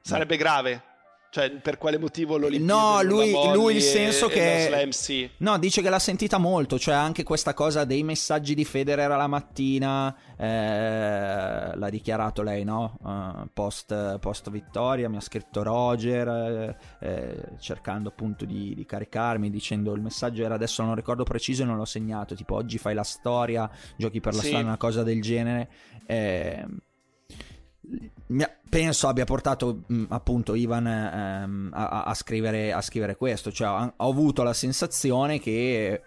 [0.00, 0.82] Sarebbe grave
[1.30, 4.80] cioè, per quale motivo l'Olimpiade No, lui, lui il senso e, che...
[4.80, 5.28] E sì.
[5.38, 9.26] No, dice che l'ha sentita molto, cioè anche questa cosa dei messaggi di Federer alla
[9.26, 12.98] mattina, eh, l'ha dichiarato lei, no?
[13.02, 19.50] Uh, post, post, vittoria, mi ha scritto Roger, eh, eh, cercando appunto di, di, caricarmi,
[19.50, 22.94] dicendo il messaggio era adesso non ricordo preciso e non l'ho segnato, tipo oggi fai
[22.94, 24.48] la storia, giochi per la sì.
[24.48, 25.70] storia, una cosa del genere.
[26.06, 26.64] Eh,
[28.68, 33.52] penso abbia portato mh, appunto Ivan ehm, a, a, scrivere, a, scrivere, questo.
[33.52, 36.02] Cioè, ho, avuto la sensazione che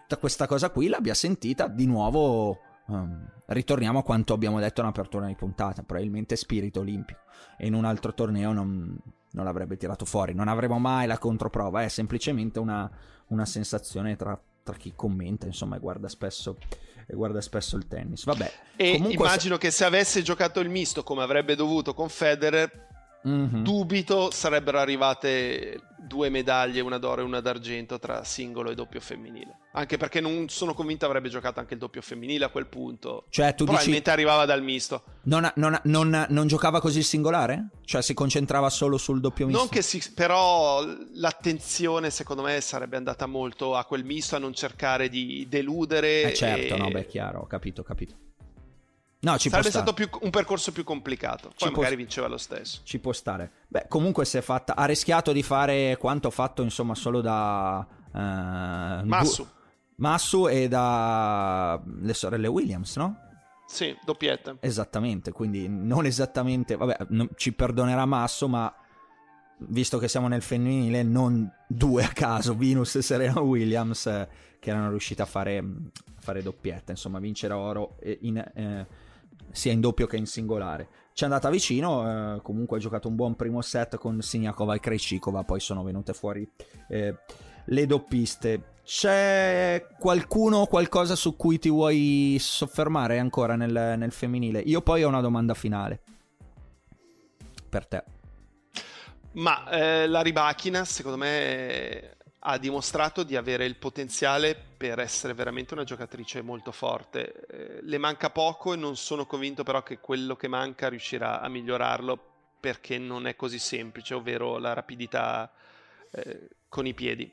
[0.00, 2.60] tutta questa cosa qui l'abbia sentita di nuovo.
[2.88, 5.82] Um, ritorniamo a quanto abbiamo detto in apertura di puntata.
[5.82, 7.20] Probabilmente spirito olimpico.
[7.58, 8.96] E in un altro torneo non,
[9.32, 10.34] non l'avrebbe tirato fuori.
[10.34, 11.82] Non avremo mai la controprova.
[11.82, 12.88] È semplicemente una,
[13.28, 16.58] una sensazione tra, tra chi commenta, insomma, e guarda spesso
[17.06, 18.24] e guarda spesso il tennis.
[18.24, 18.52] Vabbè.
[18.74, 19.60] E immagino se...
[19.60, 22.88] che se avesse giocato il misto come avrebbe dovuto con Federer,
[23.26, 23.62] Mm-hmm.
[23.62, 29.58] Dubito sarebbero arrivate due medaglie, una d'oro e una d'argento tra singolo e doppio femminile.
[29.72, 33.24] Anche perché non sono convinto avrebbe giocato anche il doppio femminile a quel punto.
[33.28, 34.12] Cioè, tu Probabilmente dici...
[34.12, 35.02] arrivava dal misto.
[35.24, 37.70] Non, non, non, non, giocava così il singolare?
[37.84, 39.60] Cioè si concentrava solo sul doppio misto?
[39.60, 40.02] Non che si...
[40.14, 40.84] però
[41.14, 46.30] l'attenzione secondo me sarebbe andata molto a quel misto, a non cercare di deludere.
[46.30, 46.78] Eh certo, e...
[46.78, 48.14] no, beh, chiaro, ho capito, ho capito.
[49.26, 51.48] No, ci Sarebbe stato più, un percorso più complicato.
[51.48, 52.82] Poi ci magari può, vinceva lo stesso.
[52.84, 53.50] Ci può stare.
[53.66, 54.76] Beh, comunque si è fatta.
[54.76, 57.84] Ha rischiato di fare quanto fatto, insomma, solo da.
[58.12, 59.42] Uh, Massu.
[59.42, 59.48] Du-
[59.96, 61.82] Massu e da.
[62.02, 63.18] le sorelle Williams, no?
[63.66, 64.58] Sì, doppietta.
[64.60, 66.76] Esattamente, quindi non esattamente.
[66.76, 68.72] Vabbè, non, ci perdonerà Masso, ma
[69.58, 74.28] visto che siamo nel femminile, non due a caso, Venus e Serena Williams, eh,
[74.60, 78.86] che erano riuscite a fare, a fare doppietta, insomma, vincere oro in, eh,
[79.50, 80.88] sia in doppio che in singolare.
[81.12, 84.80] Ci è andata vicino, eh, comunque ha giocato un buon primo set con Siniakova e
[84.80, 86.48] Krejcikova, poi sono venute fuori
[86.88, 87.16] eh,
[87.64, 88.74] le doppiste.
[88.84, 94.60] C'è qualcuno o qualcosa su cui ti vuoi soffermare ancora nel, nel femminile?
[94.60, 96.00] Io poi ho una domanda finale
[97.68, 98.04] per te.
[99.32, 102.15] Ma eh, la Ribachina, secondo me,
[102.48, 107.46] ha dimostrato di avere il potenziale per essere veramente una giocatrice molto forte.
[107.48, 111.48] Eh, le manca poco e non sono convinto però che quello che manca riuscirà a
[111.48, 115.52] migliorarlo perché non è così semplice, ovvero la rapidità
[116.12, 117.28] eh, con i piedi.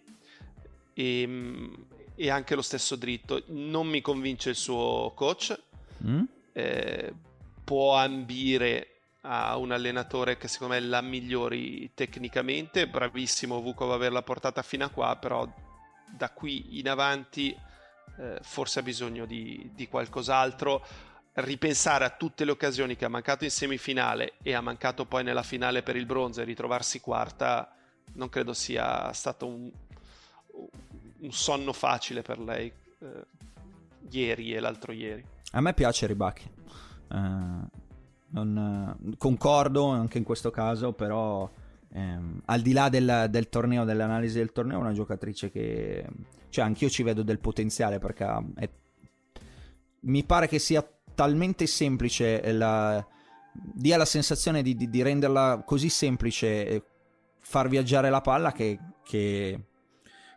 [0.93, 3.43] E, ehm, e, anche lo stesso dritto.
[3.47, 5.55] Non mi convince il suo coach.
[6.03, 6.23] Mm?
[6.53, 7.13] Eh,
[7.63, 8.92] può ambire
[9.25, 14.89] a un allenatore che secondo me la migliori tecnicamente, bravissimo Vukov averla portata fino a
[14.89, 15.47] qua, però
[16.09, 17.55] da qui in avanti
[18.17, 20.85] eh, forse ha bisogno di, di, qualcos'altro,
[21.35, 25.43] ripensare a tutte le occasioni che ha mancato in semifinale e ha mancato poi nella
[25.43, 27.73] finale per il bronzo e ritrovarsi quarta,
[28.13, 29.71] non credo sia stato un,
[31.19, 33.25] un sonno facile per lei eh,
[34.09, 35.25] ieri e l'altro ieri.
[35.51, 36.51] A me piace Ribacchi.
[37.07, 37.81] Uh
[38.33, 41.49] non, eh, concordo anche in questo caso, però
[41.91, 46.05] ehm, al di là del, del, torneo, dell'analisi del torneo, è una giocatrice che...
[46.49, 48.69] Cioè, anch'io ci vedo del potenziale perché è,
[50.01, 53.03] mi pare che sia talmente semplice, la,
[53.51, 56.83] dia la sensazione di, di, di renderla così semplice
[57.39, 59.59] far viaggiare la palla che, che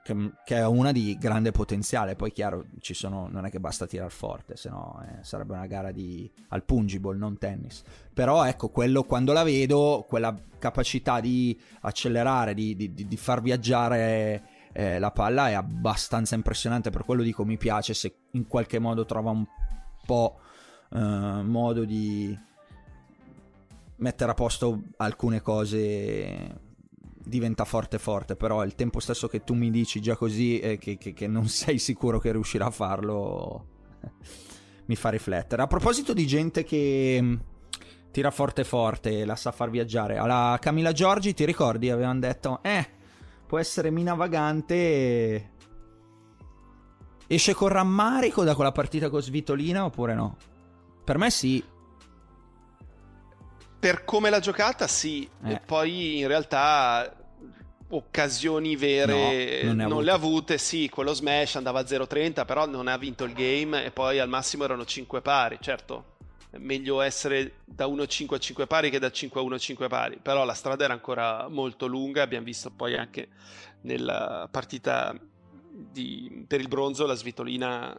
[0.06, 2.14] che, che, è una di grande potenziale.
[2.14, 5.90] Poi, chiaro, sono, non è che basta tirare forte, se no eh, sarebbe una gara
[5.90, 7.82] di, al pungible, non tennis.
[8.14, 14.70] Però, ecco, quello quando la vedo, quella capacità di accelerare, di, di, di far viaggiare
[14.72, 19.04] eh, la palla è abbastanza impressionante, per quello dico mi piace se in qualche modo
[19.04, 19.44] trova un
[20.06, 20.38] po'
[20.92, 22.38] eh, modo di
[23.96, 26.64] mettere a posto alcune cose
[27.26, 30.96] diventa forte forte, però il tempo stesso che tu mi dici già così eh, che,
[30.96, 33.66] che, che, non sei sicuro che riuscirà a farlo
[34.86, 35.62] mi fa riflettere.
[35.62, 37.34] A proposito di gente che mm,
[38.12, 42.60] tira forte forte e la sa far viaggiare, alla Camilla Giorgi ti ricordi avevano detto
[42.62, 42.94] eh
[43.46, 45.50] può essere mina vagante
[47.28, 50.36] esce con rammarico da quella partita con Svitolina oppure no?
[51.04, 51.62] Per me sì.
[53.87, 55.31] Per come l'ha giocata, sì.
[55.44, 55.53] Eh.
[55.53, 57.14] E poi in realtà
[57.90, 60.59] occasioni vere no, non, non le ha avute.
[60.59, 64.29] Sì, quello smash andava a 0-30, però non ha vinto il game e poi al
[64.29, 65.59] massimo erano 5 pari.
[65.61, 66.16] Certo,
[66.59, 70.18] meglio essere da 1-5 a 5 pari che da 5 a 1 a 5 pari.
[70.20, 72.22] Però la strada era ancora molto lunga.
[72.22, 73.29] Abbiamo visto poi anche
[73.83, 75.16] nella partita
[75.70, 77.96] di, per il bronzo la Svitolina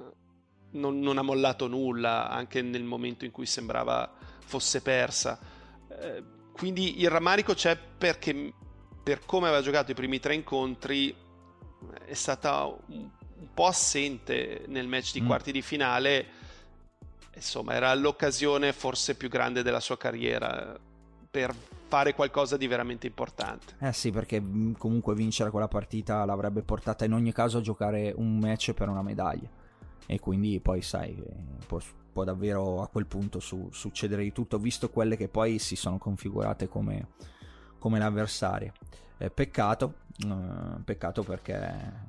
[0.72, 5.56] non, non, ha mollato nulla anche nel momento in cui sembrava fosse persa.
[6.00, 8.54] Eh, quindi il rammarico c'è perché
[9.04, 11.16] per come aveva giocato i primi tre incontri
[12.06, 13.10] è stata un,
[13.54, 15.26] po' assente nel match di mm.
[15.26, 16.26] quarti di finale.
[17.36, 20.78] Insomma, era l'occasione forse più grande della sua carriera
[21.30, 21.54] per
[21.88, 23.76] fare qualcosa di veramente importante.
[23.80, 28.14] Eh sì, perché mm, comunque vincere quella partita l'avrebbe portata in ogni caso a giocare
[28.16, 29.50] un match per una medaglia
[30.06, 31.22] e quindi poi sai
[32.18, 36.00] può, davvero a quel punto su, succedere di tutto visto quelle che poi si sono
[36.00, 37.10] configurate come,
[37.78, 38.72] come l'avversaria
[39.20, 39.94] eh, peccato
[40.26, 42.06] eh, peccato perché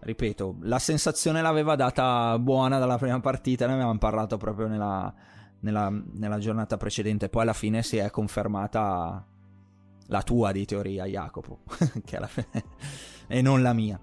[0.00, 5.12] ripeto la sensazione l'aveva data buona dalla prima partita ne avevamo parlato proprio nella,
[5.60, 9.24] nella, nella giornata precedente poi alla fine si è confermata
[10.06, 11.60] la tua di teoria Jacopo
[12.12, 12.28] alla
[13.26, 13.98] e non la mia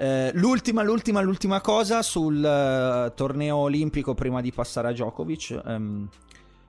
[0.00, 5.60] eh, l'ultima, l'ultima, l'ultima cosa sul uh, torneo olimpico prima di passare a Djokovic.
[5.64, 6.08] Um,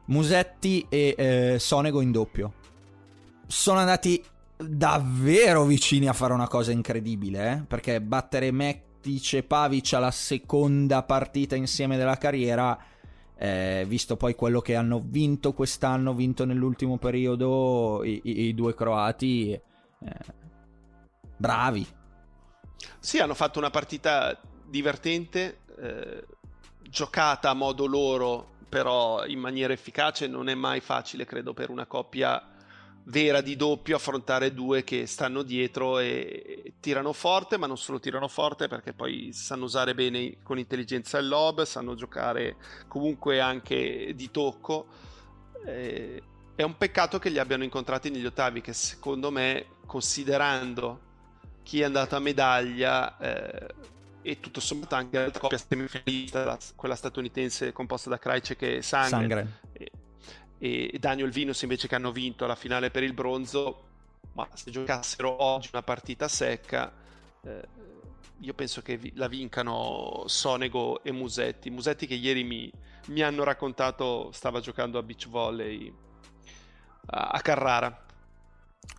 [0.06, 2.54] Musetti e uh, Sonego in doppio.
[3.46, 4.24] Sono andati
[4.58, 7.64] davvero vicini a fare una cosa incredibile, eh?
[7.68, 12.78] perché battere Mektic e Pavic alla seconda partita insieme della carriera,
[13.38, 18.74] eh, visto poi quello che hanno vinto quest'anno, vinto nell'ultimo periodo i, i, i due
[18.74, 19.62] croati, eh,
[21.38, 21.86] bravi,
[23.00, 26.26] sì, hanno fatto una partita divertente, eh,
[26.82, 30.28] giocata a modo loro, però in maniera efficace.
[30.28, 32.44] Non è mai facile, credo, per una coppia
[33.06, 38.28] vera di doppio affrontare due che stanno dietro e tirano forte, ma non solo tirano
[38.28, 44.30] forte perché poi sanno usare bene con intelligenza il lob, sanno giocare comunque anche di
[44.30, 44.88] tocco.
[45.66, 46.22] Eh,
[46.56, 51.08] è un peccato che li abbiano incontrati negli ottavi, che secondo me, considerando
[51.70, 53.68] chi è andato a medaglia eh,
[54.24, 59.60] e tutto sommato anche la coppia semifinalista, quella statunitense composta da Krajcek e Sangren, Sangren.
[59.74, 59.92] E,
[60.92, 63.84] e, Daniel Vinus invece che hanno vinto la finale per il bronzo,
[64.34, 66.92] ma se giocassero oggi una partita secca,
[67.44, 67.68] eh,
[68.40, 71.70] io penso che vi, la vincano Sonego e Musetti.
[71.70, 72.72] Musetti che ieri mi,
[73.10, 75.94] mi hanno raccontato stava giocando a beach volley
[77.06, 78.08] a, a Carrara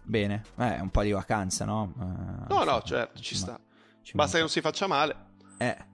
[0.02, 1.92] Bene, eh, un po' di vacanza, no?
[1.96, 3.60] Uh, no, no, certo, ci sta.
[4.02, 5.16] Ci Basta che non si faccia male.
[5.58, 5.88] Eh.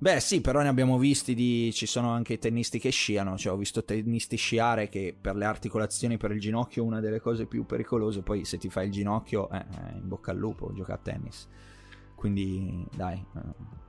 [0.00, 1.72] Beh, sì, però ne abbiamo visti di...
[1.72, 3.36] Ci sono anche i tennisti che sciano.
[3.36, 7.46] Cioè, ho visto tennisti sciare che per le articolazioni, per il ginocchio, una delle cose
[7.46, 8.22] più pericolose.
[8.22, 11.48] Poi, se ti fai il ginocchio, eh, eh in bocca al lupo, gioca a tennis.
[12.14, 13.24] Quindi, dai.
[13.34, 13.86] Eh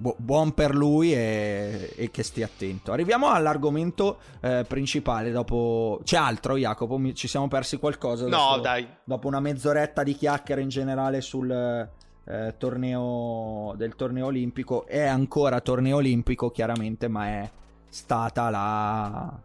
[0.00, 2.92] bu- buon per lui e-, e, che stia attento.
[2.92, 5.30] Arriviamo all'argomento eh, principale.
[5.30, 6.96] Dopo c'è altro, Jacopo?
[6.96, 8.26] Mi- ci siamo persi qualcosa?
[8.26, 8.86] No, dai.
[9.04, 14.86] Dopo una mezz'oretta di chiacchiere in generale sul eh, torneo del torneo olimpico.
[14.86, 17.50] È ancora torneo olimpico, chiaramente, ma è
[17.88, 19.40] stata la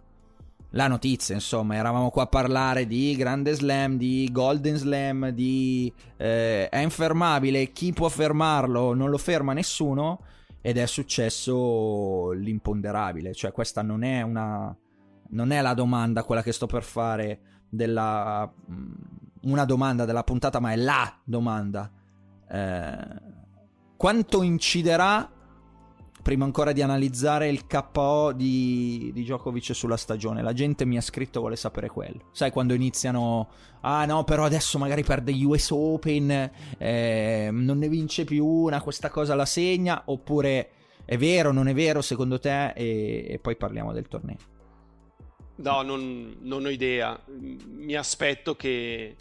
[0.71, 6.67] la notizia, insomma, eravamo qua a parlare di Grande Slam, di Golden Slam, di eh,
[6.67, 8.93] è infermabile, chi può fermarlo?
[8.93, 10.19] Non lo ferma nessuno
[10.65, 14.75] ed è successo l'imponderabile, cioè questa non è una
[15.27, 18.93] non è la domanda quella che sto per fare della mm,
[19.43, 21.91] una domanda della puntata, ma è la domanda.
[22.49, 23.21] Eh,
[23.95, 25.31] quanto inciderà
[26.25, 30.41] prima ancora di analizzare il KO di, di Djokovic sulla stagione.
[30.41, 32.29] La gente mi ha scritto vuole sapere quello.
[32.31, 33.49] Sai quando iniziano,
[33.81, 38.81] ah no, però adesso magari perde gli US Open, eh, non ne vince più una,
[38.81, 40.69] questa cosa la segna, oppure
[41.05, 42.69] è vero, non è vero secondo te?
[42.69, 44.37] E, e poi parliamo del torneo.
[45.57, 47.21] No, non, non ho idea.
[47.27, 49.15] Mi aspetto che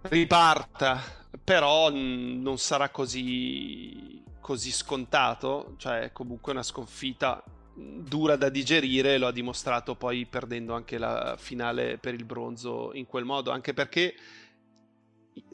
[0.00, 0.98] riparta
[1.44, 7.42] però non sarà così, così scontato, cioè comunque una sconfitta
[7.74, 13.06] dura da digerire, lo ha dimostrato poi perdendo anche la finale per il bronzo in
[13.06, 14.14] quel modo, anche perché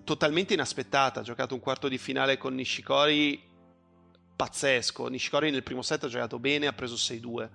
[0.03, 3.41] totalmente inaspettata, ha giocato un quarto di finale con Nishikori
[4.35, 7.49] pazzesco, Nishikori nel primo set ha giocato bene, ha preso 6-2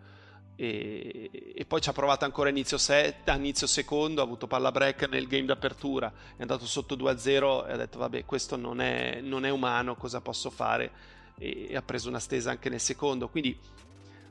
[0.56, 4.46] e, e, poi ci ha provato ancora a inizio, set, a inizio secondo, ha avuto
[4.46, 8.80] palla break nel game d'apertura, è andato sotto 2-0 e ha detto vabbè questo non
[8.80, 10.92] è, non è umano, cosa posso fare?
[11.38, 13.58] E, ha preso una stesa anche nel secondo, quindi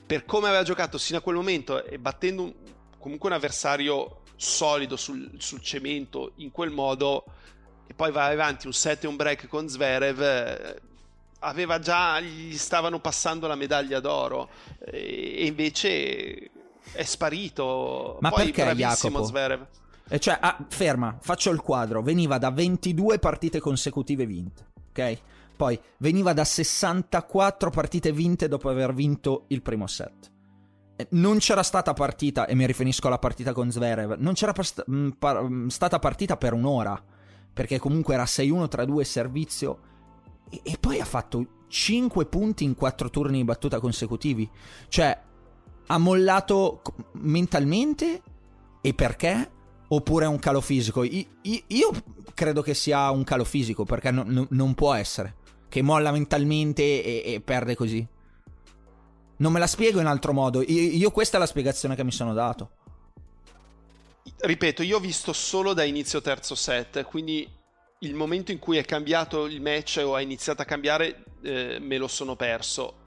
[0.06, 2.52] per come aveva giocato sino a quel momento e battendo un,
[2.98, 7.24] comunque un avversario solido sul, sul, cemento in quel modo
[7.86, 10.80] e poi vai avanti un set e un break con Zverev eh,
[11.40, 14.48] aveva già gli stavano passando la medaglia d'oro
[14.80, 16.50] e invece
[16.92, 19.22] è sparito ma poi perché Jacopo?
[19.22, 19.66] Zverev
[20.12, 22.02] e cioè, ah, ferma, faccio il quadro.
[22.02, 25.18] Veniva da 22 partite consecutive vinte, ok?
[25.56, 30.30] Poi veniva da 64 partite vinte dopo aver vinto il primo set.
[31.10, 35.10] Non c'era stata partita, e mi riferisco alla partita con Zverev, non c'era past- mh,
[35.18, 37.02] par- stata partita per un'ora,
[37.52, 39.78] perché comunque era 6-1 tra due servizio
[40.48, 44.48] e, e poi ha fatto 5 punti in 4 turni di battuta consecutivi.
[44.88, 45.18] Cioè,
[45.86, 46.82] ha mollato
[47.14, 48.22] mentalmente
[48.80, 49.50] e perché?
[49.88, 51.02] Oppure è un calo fisico?
[51.02, 51.90] Io, io,
[52.34, 55.36] credo che sia un calo fisico perché no, no, non può essere
[55.72, 58.06] che molla mentalmente e, e, perde così.
[59.36, 60.60] Non me la spiego in altro modo.
[60.60, 62.70] Io, io questa è la spiegazione che mi sono dato.
[64.36, 67.48] Ripeto, io ho visto solo da inizio terzo set, quindi
[68.00, 71.96] il momento in cui è cambiato il match o ha iniziato a cambiare eh, me
[71.96, 72.98] lo sono perso.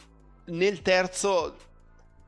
[0.46, 1.56] Nel terzo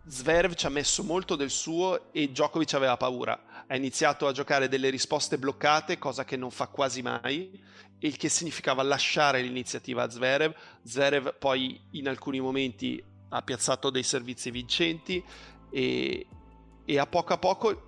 [0.08, 3.66] Zverev ci ha messo molto del suo e Djokovic aveva paura.
[3.66, 7.60] Ha iniziato a giocare delle risposte bloccate, cosa che non fa quasi mai,
[8.00, 10.54] il che significava lasciare l'iniziativa a Zverev.
[10.84, 15.24] Zverev poi in alcuni momenti ha piazzato dei servizi vincenti
[15.70, 16.28] e,
[16.86, 17.82] e a poco a poco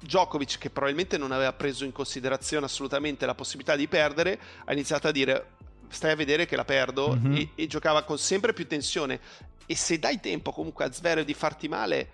[0.00, 5.08] Djokovic, che probabilmente non aveva preso in considerazione assolutamente la possibilità di perdere, ha iniziato
[5.08, 5.54] a dire
[5.88, 7.36] stai a vedere che la perdo mm-hmm.
[7.36, 9.20] e, e, giocava con sempre più tensione
[9.66, 12.10] e se dai tempo comunque a Zverev di farti male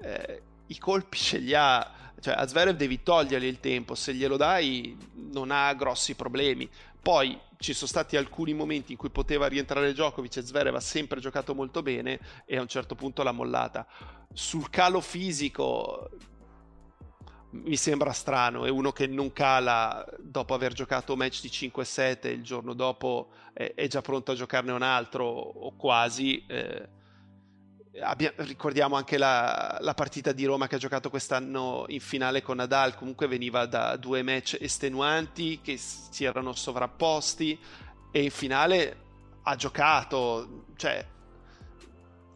[0.00, 4.36] eh, i colpi ce li ha cioè a Zverev devi togliergli il tempo se glielo
[4.36, 4.96] dai
[5.32, 6.68] non ha grossi problemi
[7.00, 11.20] poi ci sono stati alcuni momenti in cui poteva rientrare Djokovic e Zverev ha sempre
[11.20, 13.86] giocato molto bene e a un certo punto l'ha mollata
[14.32, 16.10] sul calo fisico
[17.50, 22.42] mi sembra strano, è uno che non cala dopo aver giocato match di 5-7 il
[22.42, 26.44] giorno dopo è, già pronto a giocarne un altro o quasi.
[26.46, 26.88] Eh,
[28.02, 32.56] abbia, ricordiamo anche la, la, partita di Roma che ha giocato quest'anno in finale con
[32.56, 37.58] Nadal, comunque veniva da due match estenuanti che si erano sovrapposti
[38.10, 39.04] e in finale
[39.42, 41.04] ha giocato, cioè,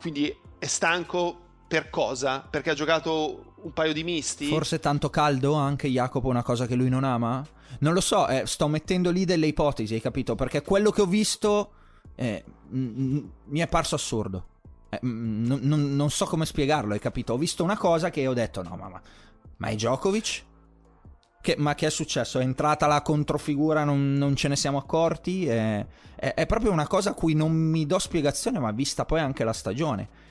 [0.01, 2.41] quindi è stanco per cosa?
[2.41, 4.47] Perché ha giocato un paio di misti?
[4.47, 7.45] Forse tanto caldo anche Jacopo, una cosa che lui non ama?
[7.81, 10.35] Non lo so, eh, sto mettendo lì delle ipotesi, hai capito?
[10.35, 11.73] Perché quello che ho visto
[12.17, 14.47] eh, m- m- mi è parso assurdo.
[14.91, 17.33] Eh, m- n- non so come spiegarlo, hai capito?
[17.33, 19.01] Ho visto una cosa che ho detto, no, ma,
[19.57, 20.45] ma è Djokovic?
[21.41, 22.39] Che, ma che è successo?
[22.39, 25.47] È entrata la controfigura, non, non ce ne siamo accorti?
[25.47, 25.87] È,
[26.17, 29.45] è, è proprio una cosa a cui non mi do spiegazione, ma vista poi anche
[29.45, 30.29] la stagione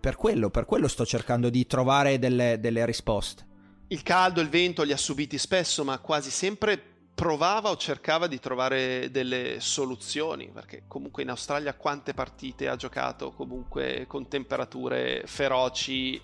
[0.00, 3.46] per quello, per quello sto cercando di trovare delle, delle risposte.
[3.88, 6.82] Il caldo, il vento li ha subiti spesso, ma quasi sempre
[7.14, 13.30] provava o cercava di trovare delle soluzioni, perché comunque in Australia quante partite ha giocato
[13.32, 16.20] comunque con temperature feroci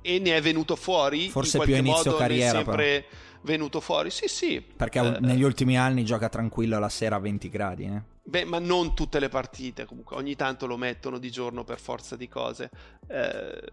[0.00, 1.28] e ne è venuto fuori.
[1.28, 2.60] Forse più a inizio carriera.
[2.60, 3.42] È sempre però.
[3.42, 4.60] venuto fuori, sì sì.
[4.60, 7.84] Perché eh, negli ultimi anni gioca tranquillo la sera a 20 gradi.
[7.84, 8.02] Eh?
[8.22, 12.14] Beh, ma non tutte le partite, comunque ogni tanto lo mettono di giorno per forza
[12.16, 12.70] di cose.
[13.08, 13.72] Eh...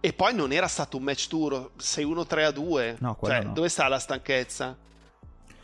[0.00, 2.96] E poi non era stato un match duro, 6-1 3-2.
[3.00, 3.52] No, cioè, no.
[3.52, 4.76] dove sta la stanchezza?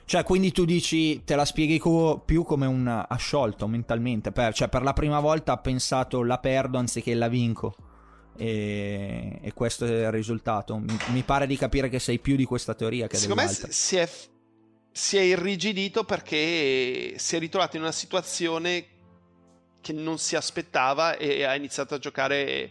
[0.07, 4.32] Cioè, quindi tu dici, te la spieghi co- più come un asciolto mentalmente.
[4.32, 7.74] Per, cioè, per la prima volta ha pensato la perdo anziché la vinco.
[8.37, 10.76] E, e questo è il risultato.
[10.76, 13.68] Mi, mi, pare di capire che sei più di questa teoria che Secondo dell'altra.
[13.68, 14.09] me si è
[14.97, 18.87] si è irrigidito perché si è ritrovato in una situazione
[19.80, 22.70] che non si aspettava e ha iniziato a giocare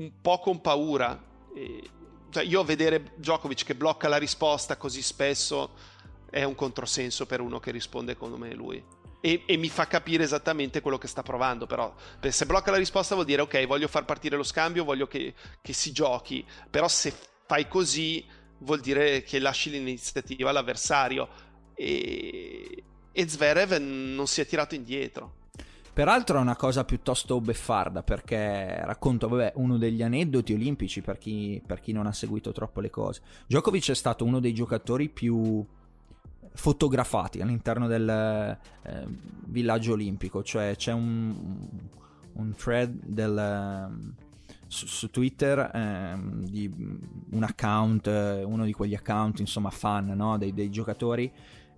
[0.00, 1.22] un po' con paura.
[1.54, 1.82] E,
[2.30, 5.70] cioè io vedere Djokovic che blocca la risposta così spesso
[6.30, 8.82] è un controsenso per uno che risponde come lui.
[9.20, 11.66] E, e, mi fa capire esattamente quello che sta provando.
[11.66, 11.94] Però,
[12.26, 15.72] se blocca la risposta vuol dire: Ok, voglio far partire lo scambio, voglio che, che
[15.74, 16.46] si giochi.
[16.70, 17.12] Però, se
[17.46, 18.24] fai così,
[18.58, 21.28] vuol dire che lasci l'iniziativa all'avversario.
[21.74, 25.39] e, e Zverev non si è tirato indietro.
[25.92, 31.60] Peraltro è una cosa piuttosto beffarda perché racconto vabbè, uno degli aneddoti olimpici per chi,
[31.66, 33.22] per chi non ha seguito troppo le cose.
[33.46, 35.64] Djokovic è stato uno dei giocatori più
[36.52, 39.06] fotografati all'interno del eh,
[39.46, 41.34] villaggio olimpico, cioè c'è un,
[42.34, 44.14] un thread del,
[44.66, 46.18] su, su, Twitter eh,
[46.48, 46.72] di
[47.30, 50.38] un account, uno di quegli account insomma fan no?
[50.38, 51.30] dei, dei giocatori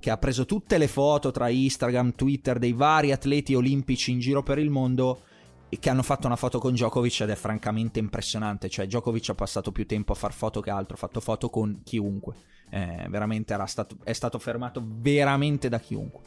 [0.03, 4.43] che ha preso tutte le foto tra Instagram, Twitter dei vari atleti olimpici in giro
[4.43, 5.23] per il mondo
[5.69, 8.69] e che hanno fatto una foto con Djokovic ed è francamente impressionante.
[8.69, 11.83] Cioè, Djokovic ha passato più tempo a far foto che altro, ha fatto foto con
[11.85, 12.35] chiunque.
[12.69, 16.23] Eh, veramente era stato, è stato fermato veramente da chiunque.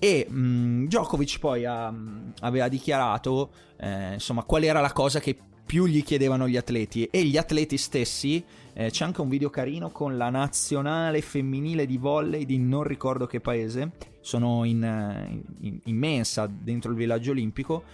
[0.00, 5.20] E mh, mm, Djokovic poi ha, mm, aveva dichiarato eh, insomma qual era la cosa
[5.20, 8.44] che più gli chiedevano gli atleti e gli atleti stessi
[8.74, 13.26] eh, c'è anche un video carino con la nazionale femminile di volley di non ricordo
[13.26, 13.92] che paese.
[14.20, 17.84] Sono in, eh, in, in mensa dentro il villaggio olimpico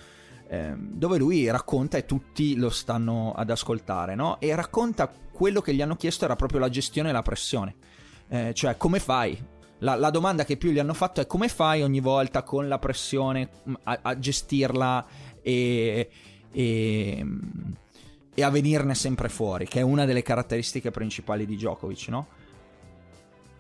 [0.52, 4.40] eh, dove lui racconta e tutti lo stanno ad ascoltare no?
[4.40, 7.74] e racconta quello che gli hanno chiesto era proprio la gestione e la pressione.
[8.28, 9.40] Eh, cioè come fai?
[9.78, 12.80] La, la, domanda che più gli hanno fatto è come fai ogni volta con la
[12.80, 15.06] pressione mm, a, a gestirla
[15.40, 16.10] e,
[16.50, 17.26] e,
[18.34, 22.26] e, a venirne sempre fuori, che è una delle caratteristiche principali di Djokovic, no?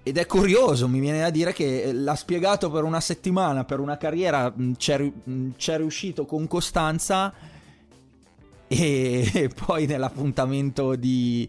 [0.02, 3.98] Ed è curioso, mi viene da dire che l'ha spiegato per una settimana, per una
[3.98, 7.32] carriera, mm, c'è, mm, c'è riuscito con costanza
[8.66, 11.48] e, poi nell'appuntamento di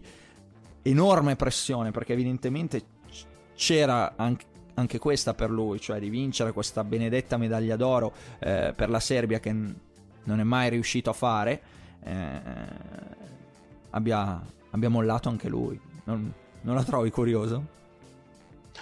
[0.82, 2.82] enorme pressione, perché evidentemente
[3.54, 8.88] c'era anche anche questa per lui, cioè di vincere questa benedetta medaglia d'oro eh, per
[8.88, 11.60] la Serbia che non è mai riuscito a fare,
[12.04, 12.42] eh,
[13.90, 15.80] abbia, abbia, mollato anche lui.
[16.04, 16.32] Non,
[16.62, 17.64] non la trovi curioso?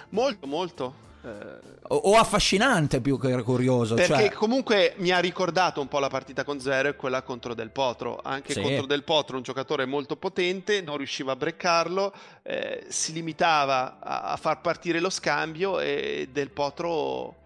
[0.09, 1.09] Molto, molto.
[1.23, 1.79] Eh...
[1.89, 3.95] O, o, affascinante più che curioso.
[3.95, 4.31] Perché cioè...
[4.31, 8.19] comunque mi ha ricordato un po' la partita con Zero e quella contro Del Potro.
[8.23, 8.61] Anche sì.
[8.61, 14.21] contro Del Potro, un giocatore molto potente, non riusciva a breccarlo, eh, si limitava a,
[14.31, 17.40] a, far partire lo scambio e Del Potro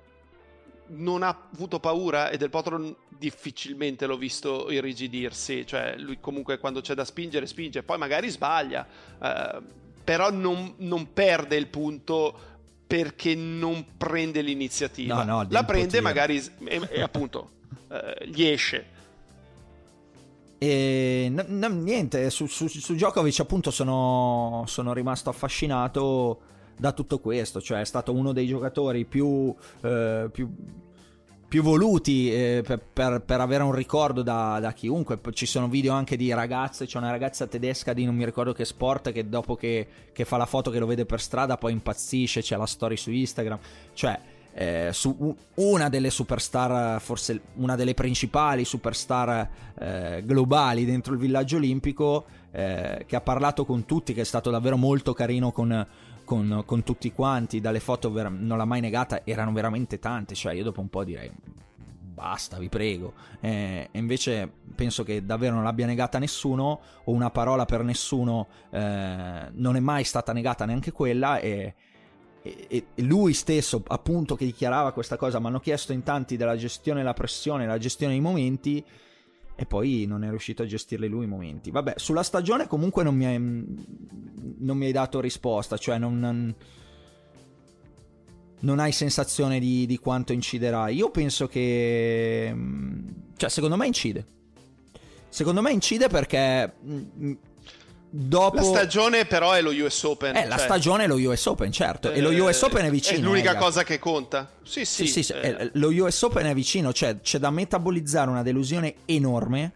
[0.87, 5.65] non ha avuto paura e Del Potro difficilmente l'ho visto irrigidirsi.
[5.65, 8.87] Cioè, lui comunque quando c'è da spingere, spinge, poi magari sbaglia.
[9.21, 12.53] Eh, però non, non perde il punto
[12.85, 15.23] perché non prende l'iniziativa.
[15.23, 17.51] No, no, la prende magari e, e appunto
[17.89, 18.93] eh, gli esce.
[20.57, 26.39] E no, niente, su, su, su, Djokovic appunto sono, sono, rimasto affascinato
[26.77, 30.49] da tutto questo, cioè è stato uno dei giocatori più, eh, più
[31.47, 35.19] più voluti eh, per, per, per, avere un ricordo da, da, chiunque.
[35.31, 38.65] Ci sono video anche di ragazze, c'è una ragazza tedesca di non mi ricordo che
[38.65, 42.41] sport che dopo che, che fa la foto che lo vede per strada poi impazzisce,
[42.41, 43.59] c'è la story su Instagram.
[43.93, 44.19] Cioè,
[44.57, 51.57] eh, su una delle superstar, forse una delle principali superstar eh, globali dentro il villaggio
[51.57, 55.85] olimpico, eh, che ha parlato con tutti, che è stato davvero molto carino con
[56.25, 60.53] con, con tutti quanti, dalle foto ver- non l'ha mai negata, erano veramente tante, cioè
[60.53, 61.31] io dopo un po' direi
[62.15, 63.13] basta, vi prego.
[63.41, 69.49] Eh, invece penso che davvero non l'abbia negata nessuno, o una parola per nessuno eh,
[69.51, 71.75] non è mai stata negata neanche quella, e,
[72.41, 76.55] e, e, lui stesso, appunto, che dichiarava questa cosa, mi hanno chiesto in tanti della
[76.55, 78.83] gestione della pressione, la gestione dei momenti
[79.55, 81.71] e poi non è riuscito a gestirli lui i momenti.
[81.71, 86.53] Vabbè, sulla stagione comunque non mi hai, non mi hai dato risposta, cioè non,
[88.59, 90.89] non hai sensazione di, di, quanto inciderà.
[90.89, 92.53] Io penso che...
[93.37, 94.25] Cioè, secondo me incide.
[95.29, 96.73] Secondo me incide perché
[98.17, 98.55] Dopo...
[98.55, 100.37] La stagione però è lo US Open.
[100.37, 100.47] Eh, cioè...
[100.47, 102.11] la stagione è lo US Open, certo.
[102.11, 103.19] Eh, e lo eh, US Open è vicino.
[103.19, 104.49] È l'unica eh, cosa che conta.
[104.63, 105.05] Sì, sì.
[105.05, 105.71] sì, sì eh.
[105.73, 109.73] Lo US Open è vicino, cioè c'è da metabolizzare una delusione enorme.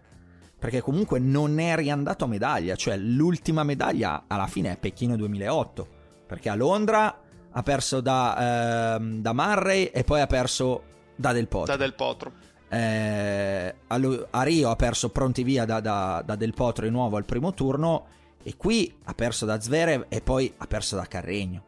[0.57, 2.77] Perché comunque non è riandato a medaglia.
[2.77, 5.87] Cioè l'ultima medaglia alla fine è Pechino 2008.
[6.25, 7.21] Perché a Londra
[7.51, 10.83] ha perso da, ehm, da Murray e poi ha perso
[11.13, 11.73] da Del Potro.
[11.73, 12.31] Da Del Potro.
[12.69, 17.25] Eh, a Rio ha perso pronti via da, da, da Del Potro di nuovo al
[17.25, 21.67] primo turno e qui ha perso da Zverev e poi ha perso da Carregno.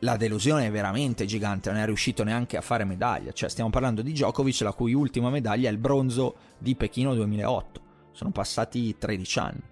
[0.00, 3.32] La delusione è veramente gigante, non è riuscito neanche a fare medaglia.
[3.32, 7.80] Cioè, stiamo parlando di Djokovic, la cui ultima medaglia è il bronzo di Pechino 2008.
[8.12, 9.62] Sono passati 13 anni.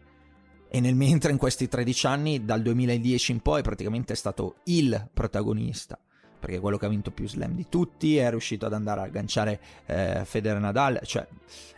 [0.69, 5.09] E nel mentre in questi 13 anni, dal 2010 in poi, praticamente è stato il
[5.13, 5.99] protagonista.
[6.41, 9.05] Perché è quello che ha vinto più slam di tutti, è riuscito ad andare a
[9.05, 11.01] agganciare eh, Federer Nadal.
[11.05, 11.27] Cioè,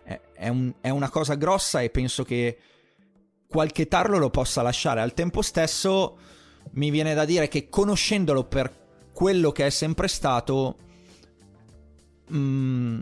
[0.03, 2.59] è, è, un, è una cosa grossa e penso che
[3.57, 5.01] qualche tarlo lo possa lasciare.
[5.01, 6.19] Al tempo stesso
[6.73, 8.71] mi viene da dire che conoscendolo per
[9.15, 10.77] quello che è sempre stato
[12.27, 13.01] mh, mm,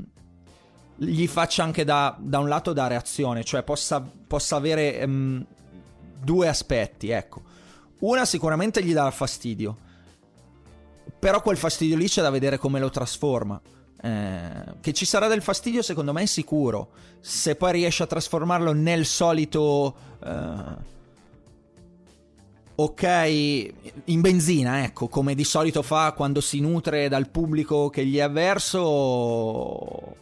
[0.95, 5.41] gli faccia anche da, da, un lato da reazione, cioè possa, possa avere mh, mm,
[6.23, 7.43] due aspetti, ecco.
[8.03, 9.77] Una sicuramente gli dà fastidio,
[11.19, 13.61] però quel fastidio lì c'è da vedere come lo trasforma.
[14.01, 16.91] Eh, che ci sarà del fastidio secondo me è sicuro.
[17.21, 19.95] Se poi riesce a trasformarlo nel solito...
[20.23, 20.93] Eh,
[22.77, 23.73] ok,
[24.07, 28.23] in benzina, ecco, come di solito fa quando si nutre dal pubblico che gli è
[28.23, 30.17] avverso,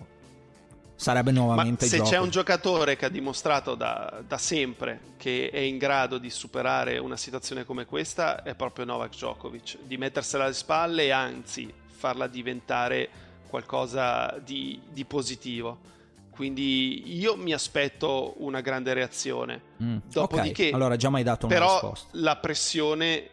[1.03, 2.11] sarebbe nuovamente Ma se gioco.
[2.11, 6.99] c'è un giocatore che ha dimostrato da, da, sempre che è in grado di superare
[6.99, 12.27] una situazione come questa, è proprio Novak Djokovic, di mettersela alle spalle e anzi farla
[12.27, 13.09] diventare
[13.53, 15.91] qualcosa di, di positivo.
[16.31, 19.61] Quindi io mi aspetto una grande reazione.
[19.83, 20.73] Mm, Dopodiché, okay.
[20.73, 22.09] allora già mai dato una però risposta.
[22.13, 23.29] la pressione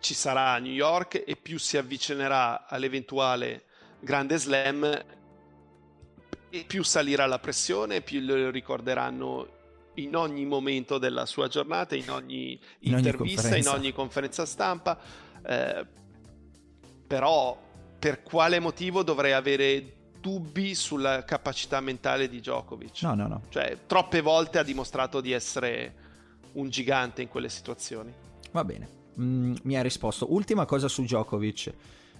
[0.00, 3.64] ci sarà a New York e più si avvicinerà all'eventuale
[4.00, 5.04] grande slam
[6.50, 9.60] e più salirà la pressione, più lo ricorderanno
[9.94, 14.98] in ogni momento della sua giornata, in ogni in intervista, ogni in ogni conferenza stampa.
[15.42, 15.86] Eh,
[17.06, 17.58] però
[18.02, 23.00] per quale motivo dovrei avere dubbi sulla capacità mentale di Djokovic.
[23.02, 23.42] No, no, no.
[23.48, 25.94] Cioè, troppe volte ha dimostrato di essere
[26.54, 28.12] un gigante in quelle situazioni.
[28.50, 28.88] Va bene,
[29.20, 30.32] mm, mi ha risposto.
[30.32, 31.72] Ultima cosa su Djokovic.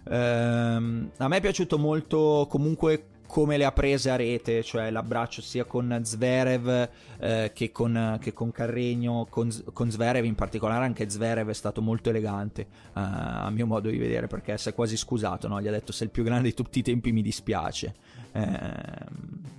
[0.08, 5.40] Ehm, a me è piaciuto molto comunque come le ha prese a rete, cioè l'abbraccio
[5.40, 8.18] sia con Zverev eh, che, con,
[8.52, 13.66] Carregno, con, con, Zverev in particolare, anche Zverev è stato molto elegante uh, a mio
[13.66, 15.60] modo di vedere perché si è quasi scusato, no?
[15.62, 17.94] gli ha detto sei il più grande di tutti i tempi mi dispiace.
[18.32, 19.50] Eh,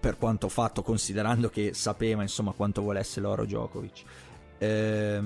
[0.00, 4.02] per, quanto fatto, considerando che sapeva insomma quanto volesse l'oro Djokovic.
[4.58, 5.20] Eh,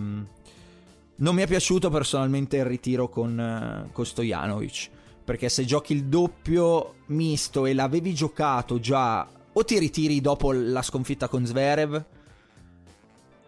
[1.16, 4.90] non mi è piaciuto personalmente il ritiro con, con Stojanovic
[5.24, 10.82] perché se giochi il doppio misto e l'avevi giocato già, o ti ritiri dopo la
[10.82, 12.04] sconfitta con Zverev,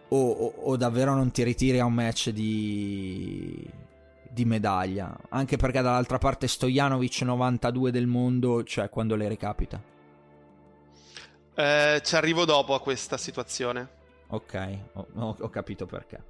[0.09, 3.69] o, o, o davvero non ti ritiri a un match di,
[4.29, 5.15] di medaglia.
[5.29, 9.81] Anche perché dall'altra parte Stojanovic 92 del mondo, cioè quando le ricapita.
[11.53, 13.95] Eh, ci arrivo dopo a questa situazione.
[14.29, 16.21] Ok, ho, ho capito perché.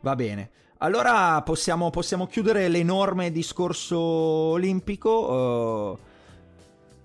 [0.00, 0.50] Va bene.
[0.78, 5.10] Allora possiamo, possiamo chiudere l'enorme discorso olimpico.
[5.10, 5.98] Uh,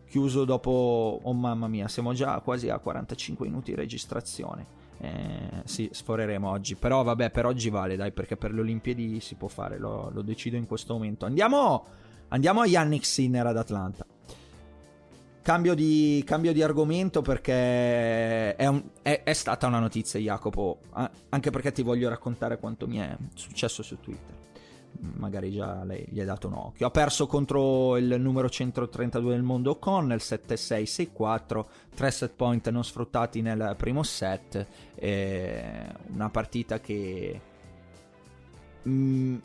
[0.10, 1.20] chiuso dopo...
[1.24, 4.80] Oh mamma mia, siamo già quasi a 45 minuti di registrazione.
[5.00, 6.76] Eh, sì, sforeremo oggi.
[6.76, 10.22] Però vabbè, per oggi vale, dai, perché per le Olimpiadi si può fare, lo, lo
[10.22, 11.26] decido in questo momento.
[11.26, 11.86] Andiamo,
[12.28, 14.06] andiamo a Yannick Sinner ad Atlanta.
[15.42, 20.82] Cambio di, cambio di, argomento perché è, un, è, è, stata una notizia, Jacopo.
[21.30, 24.40] Anche perché ti voglio raccontare quanto mi è successo su Twitter.
[25.00, 26.86] Magari già lei gli hai dato un occhio.
[26.86, 31.66] Ha perso contro il numero 132 del mondo O'Connell 7-6-6-4.
[31.96, 34.68] Tre set point non sfruttati nel primo set.
[35.00, 37.42] una partita che.
[38.84, 39.36] Mh, mm,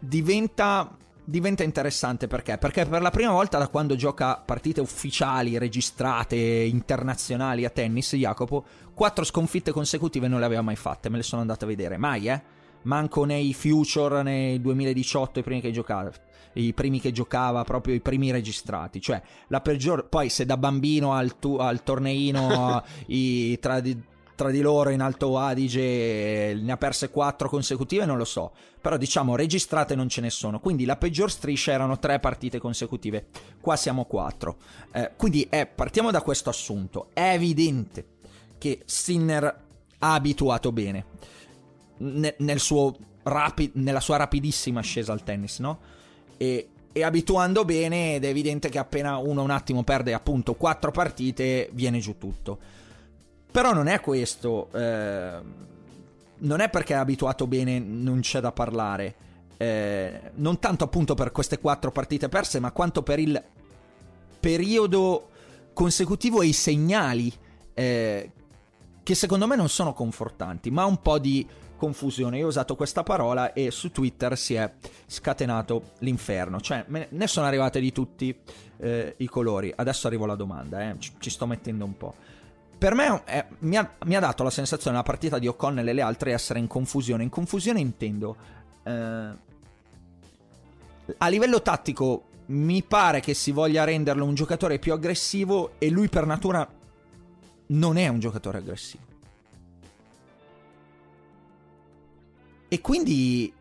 [0.00, 0.96] diventa
[1.28, 2.56] diventa interessante perché?
[2.56, 8.64] Perché per la prima volta da quando gioca partite ufficiali, registrate, internazionali a tennis, Jacopo,
[8.94, 12.28] quattro sconfitte consecutive non le aveva mai fatte, me le sono andate a vedere, mai
[12.28, 12.42] eh?
[12.82, 16.10] Manco nei Future nel 2018, i primi che giocava,
[16.54, 21.12] i primi che giocava, proprio i primi registrati, cioè la peggior, poi se da bambino
[21.12, 23.82] al, tu, al torneino i, tra,
[24.38, 28.52] tra di loro in Alto Adige ne ha perse quattro consecutive, non lo so.
[28.80, 30.60] Però diciamo registrate non ce ne sono.
[30.60, 33.26] Quindi la peggior striscia erano tre partite consecutive.
[33.60, 34.58] Qua siamo quattro.
[34.92, 37.08] Eh, quindi eh, partiamo da questo assunto.
[37.12, 38.06] È evidente
[38.58, 39.44] che Sinner
[39.98, 41.04] ha abituato bene
[41.96, 42.60] ne, nel
[43.24, 45.80] rapi- nella sua rapidissima ascesa al tennis, no?
[46.36, 50.92] E, e abituando bene ed è evidente che appena uno un attimo perde appunto quattro
[50.92, 52.77] partite viene giù tutto.
[53.58, 54.68] Però non è questo.
[54.72, 55.40] Eh,
[56.36, 59.16] non è perché è abituato bene, non c'è da parlare.
[59.56, 63.42] Eh, non tanto appunto per queste quattro partite perse, ma quanto per il
[64.38, 65.30] periodo
[65.72, 67.32] consecutivo e i segnali
[67.74, 68.30] eh,
[69.02, 71.44] che secondo me non sono confortanti, ma un po' di
[71.76, 72.38] confusione.
[72.38, 74.72] Io ho usato questa parola e su Twitter si è
[75.04, 76.60] scatenato l'inferno.
[76.60, 78.32] Cioè, ne sono arrivate di tutti
[78.76, 79.72] eh, i colori.
[79.74, 80.94] Adesso arrivo alla domanda, eh.
[81.00, 82.14] ci, ci sto mettendo un po'
[82.78, 85.92] per me è, mi, ha, mi, ha, dato la sensazione la partita di O'Connell e
[85.92, 87.24] le altre essere in confusione.
[87.24, 88.36] In confusione intendo.
[88.84, 89.46] Eh,
[91.16, 96.08] a livello tattico mi pare che si voglia renderlo un giocatore più aggressivo e lui
[96.08, 96.66] per natura
[97.66, 99.02] non è un giocatore aggressivo.
[102.68, 103.52] E quindi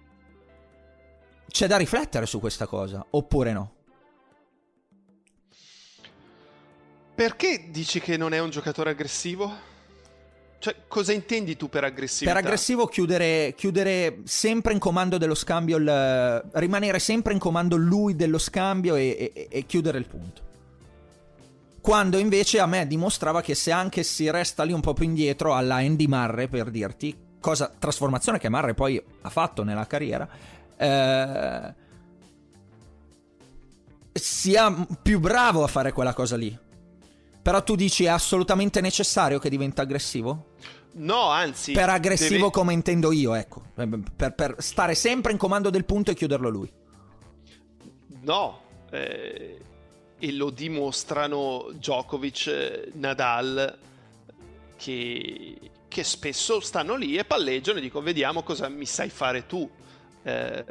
[1.47, 3.71] c'è da riflettere su questa cosa, oppure no?
[7.17, 9.51] Perché dici che non è un giocatore aggressivo?
[10.59, 12.31] Cioè, cosa intendi tu per aggressività?
[12.31, 18.15] Per aggressivo chiudere, chiudere sempre in comando dello scambio, il, rimanere sempre in comando lui
[18.15, 20.41] dello scambio e, e, e, chiudere il punto.
[21.81, 25.55] Quando invece a me dimostrava che se anche si resta lì un po' più indietro
[25.55, 30.29] alla Andy Marre, per dirti, cosa, trasformazione che Marre poi ha fatto nella carriera,
[30.77, 31.73] eh,
[34.13, 36.65] sia più bravo a fare quella cosa lì.
[37.47, 40.47] Però tu dici è assolutamente necessario che diventa aggressivo?
[40.95, 41.71] No, anzi.
[41.71, 42.51] Per aggressivo deve...
[42.51, 43.61] come intendo io, ecco.
[43.73, 46.69] Per, per, stare sempre in comando del punto e chiuderlo lui.
[48.23, 48.61] No.
[48.91, 49.61] Eh,
[50.19, 53.77] e lo dimostrano Djokovic, eh, Nadal,
[54.75, 59.69] che, che, spesso stanno lì e palleggiano e dicono vediamo cosa mi sai fare tu.
[60.21, 60.65] Eh,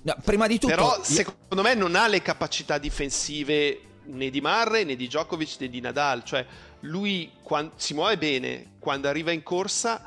[0.00, 0.72] no, prima di tutto...
[0.72, 5.68] Però secondo me non ha le capacità difensive né di Marre né di Djokovic né
[5.68, 6.46] di Nadal, cioè
[6.80, 10.04] lui quando, si muove bene quando arriva in corsa,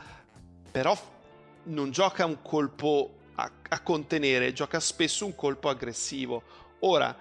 [0.71, 0.97] però
[1.63, 6.43] non gioca un colpo a, a contenere, gioca spesso un colpo aggressivo.
[6.79, 7.15] Ora,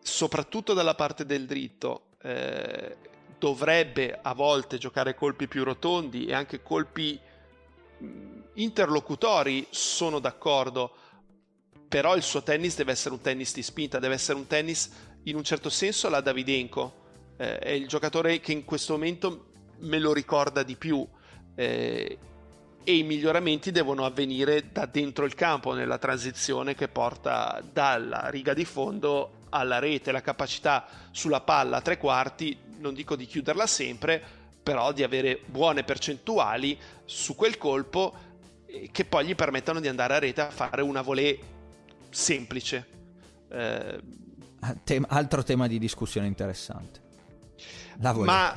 [0.00, 2.96] soprattutto dalla parte del dritto, eh,
[3.38, 7.18] dovrebbe a volte giocare colpi più rotondi e anche colpi
[8.54, 10.94] interlocutori, sono d'accordo,
[11.88, 14.90] però il suo tennis deve essere un tennis di spinta, deve essere un tennis
[15.28, 17.06] in un certo senso la Davidenko.
[17.36, 19.46] Eh, è il giocatore che in questo momento
[19.80, 21.06] me lo ricorda di più.
[21.54, 22.18] Eh,
[22.84, 28.54] e i miglioramenti devono avvenire da dentro il campo, nella transizione che porta dalla riga
[28.54, 33.66] di fondo alla rete, la capacità sulla palla a tre quarti, non dico di chiuderla
[33.66, 34.22] sempre,
[34.62, 38.14] però di avere buone percentuali su quel colpo
[38.64, 41.38] eh, che poi gli permettano di andare a rete a fare una volée
[42.08, 42.86] semplice.
[43.50, 44.00] Eh,
[44.84, 47.06] Tem- altro tema di discussione interessante.
[48.00, 48.52] Volée, Ma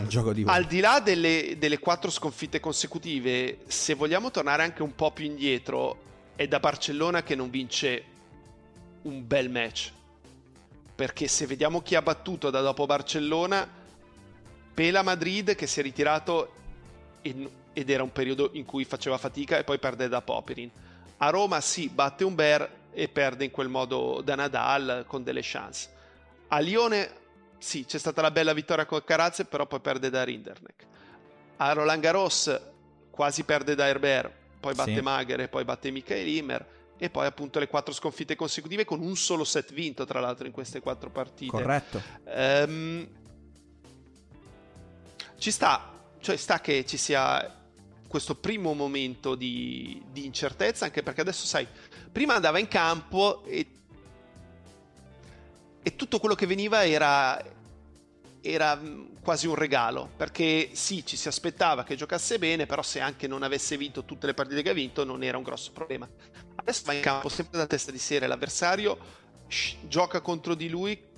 [0.45, 5.25] al di là delle, delle quattro sconfitte consecutive, se vogliamo tornare anche un po' più
[5.25, 8.03] indietro, è da Barcellona che non vince
[9.03, 9.91] un bel match.
[10.93, 13.67] Perché se vediamo chi ha battuto da dopo Barcellona,
[14.73, 16.53] Pela Madrid che si è ritirato
[17.21, 20.69] ed era un periodo in cui faceva fatica e poi perde da Poperin.
[21.17, 25.41] A Roma sì, batte un Bear e perde in quel modo da Nadal con delle
[25.43, 25.89] chance.
[26.49, 27.19] A Lione
[27.57, 30.85] sì, c'è stata la bella vittoria con Carazze, però poi perde da Rinderneck.
[31.57, 32.59] A Roland Garros
[33.11, 35.01] quasi perde da Herbert, poi batte sì.
[35.01, 36.65] Magher e poi batte Michael Immer
[36.97, 40.51] e poi appunto le quattro sconfitte consecutive con un solo set vinto tra l'altro in
[40.51, 41.51] queste quattro partite.
[41.51, 42.01] Corretto.
[42.25, 43.07] Um,
[45.37, 47.59] ci sta, cioè sta che ci sia
[48.07, 51.67] questo primo momento di, di incertezza, anche perché adesso sai,
[52.11, 53.65] prima andava in campo e,
[55.81, 57.43] e tutto quello che veniva era,
[58.41, 58.79] era
[59.21, 63.43] quasi un regalo, perché sì, ci si aspettava che giocasse bene, però se anche non
[63.43, 66.09] avesse vinto tutte le partite che ha vinto non era un grosso problema.
[66.55, 68.97] Adesso va in campo sempre da testa di serie, l'avversario
[69.47, 71.09] shh, gioca contro di lui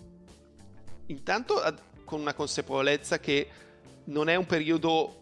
[1.07, 1.61] intanto
[2.05, 3.49] con una consapevolezza che
[4.05, 5.21] non è un periodo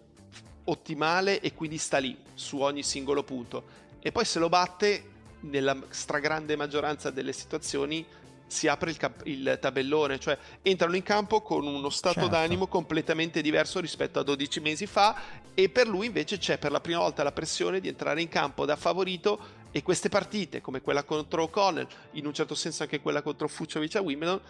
[0.65, 5.11] ottimale e quindi sta lì su ogni singolo punto e poi se lo batte
[5.41, 8.05] nella stragrande maggioranza delle situazioni
[8.51, 12.29] si apre il, cap- il, tabellone, cioè entrano in campo con uno stato certo.
[12.29, 15.15] d'animo completamente diverso rispetto a 12 mesi fa
[15.53, 18.65] e per lui invece c'è per la prima volta la pressione di entrare in campo
[18.65, 23.21] da favorito e queste partite come quella contro O'Connell, in un certo senso anche quella
[23.21, 24.41] contro Fuciovic a Wimbledon,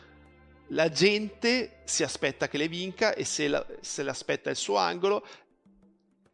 [0.70, 5.24] la gente si aspetta che le vinca e se, la, se l'aspetta il suo angolo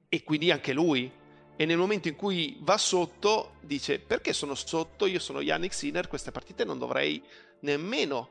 [0.08, 1.12] e quindi anche lui
[1.58, 6.08] e nel momento in cui va sotto dice perché sono sotto, io sono Yannick Sinner,
[6.08, 7.22] queste partite non dovrei
[7.62, 8.30] nemmeno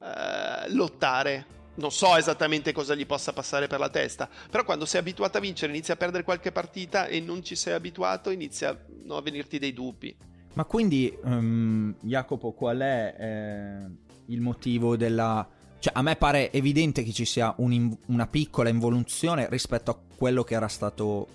[0.00, 1.54] eh, lottare.
[1.76, 5.40] Non so esattamente cosa gli possa passare per la testa, però quando sei abituato a
[5.40, 9.58] vincere inizia a perdere qualche partita e non ci sei abituato inizia no, a venirti
[9.58, 10.16] dei dubbi.
[10.54, 13.90] Ma quindi, um, Jacopo, qual è eh,
[14.32, 15.46] il motivo della...
[15.78, 20.44] Cioè, a me pare evidente che ci sia un, una piccola involuzione rispetto a quello
[20.44, 21.28] che era stato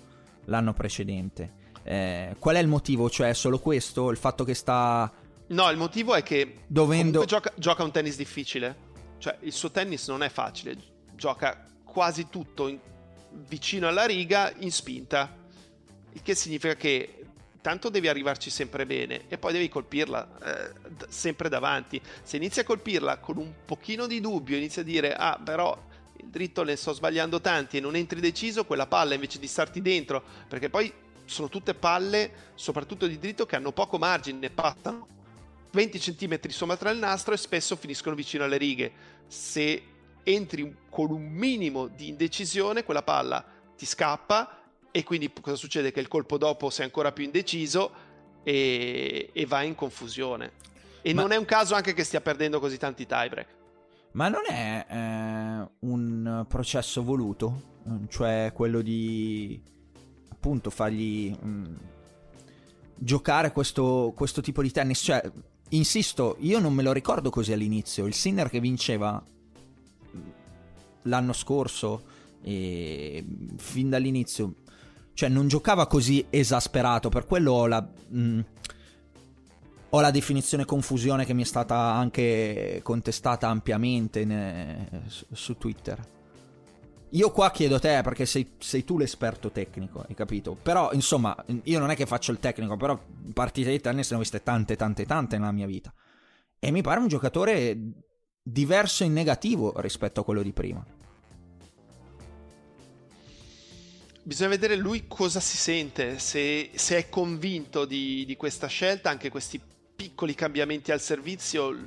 [0.46, 1.60] l'anno precedente.
[1.82, 3.10] Eh, qual è il motivo?
[3.10, 4.10] Cioè, è solo questo?
[4.10, 5.10] Il fatto che sta.
[5.48, 7.24] No, il motivo è che dovendo...
[7.24, 8.90] gioca, gioca, un tennis difficile.
[9.18, 10.76] Cioè, il suo tennis non è facile.
[11.14, 12.78] Gioca quasi tutto in,
[13.48, 15.34] vicino alla riga in spinta.
[16.12, 17.22] Il che significa che
[17.60, 20.72] tanto devi arrivarci sempre bene e poi devi colpirla eh,
[21.08, 22.00] sempre davanti.
[22.22, 25.90] Se inizi a colpirla con un pochino di dubbio, inizi a dire ah, però
[26.22, 29.82] il dritto ne sto sbagliando tanti e non entri deciso, quella palla invece di starti
[29.82, 30.92] dentro, perché poi
[31.24, 35.08] sono tutte palle, soprattutto di dritto, che hanno poco margine, passano.
[35.72, 38.92] 20 cm sopra il nastro e spesso finiscono vicino alle righe.
[39.26, 39.82] Se
[40.22, 43.44] entri con un minimo di indecisione, quella palla
[43.76, 44.60] ti scappa
[44.90, 45.90] e quindi cosa succede?
[45.90, 47.90] Che il colpo dopo sei ancora più indeciso
[48.42, 50.52] e, e vai in confusione.
[51.00, 51.22] E Ma...
[51.22, 53.60] non è un caso anche che stia perdendo così tanti tiebreak.
[54.12, 57.70] Ma non è eh, un processo voluto?
[58.08, 59.60] Cioè quello di
[60.28, 61.74] appunto fargli mh, mm,
[62.94, 65.00] giocare questo, questo tipo di tennis?
[65.00, 65.30] Cioè,
[65.70, 68.06] insisto, io non me lo ricordo così all'inizio.
[68.06, 69.22] Il Sinner che vinceva
[71.02, 72.02] l'anno scorso
[72.42, 73.24] e
[73.56, 74.54] fin dall'inizio
[75.14, 78.40] cioè non giocava così esasperato per quello la mh, mm,
[79.94, 86.00] ho la definizione confusione che mi è stata anche contestata ampiamente ne, su, su, Twitter.
[87.10, 90.54] Io qua chiedo te perché sei, sei, tu l'esperto tecnico hai capito?
[90.54, 92.98] Però insomma io non è che faccio il tecnico però
[93.34, 95.92] partite di tennis ne ho viste tante tante tante nella mia vita.
[96.58, 97.78] E mi pare un giocatore
[98.42, 100.82] diverso in negativo rispetto a quello di prima.
[104.24, 109.30] Bisogna vedere lui cosa si sente, se, se è convinto di, di, questa scelta, anche
[109.30, 109.60] questi
[110.02, 111.78] piccoli cambiamenti al servizio,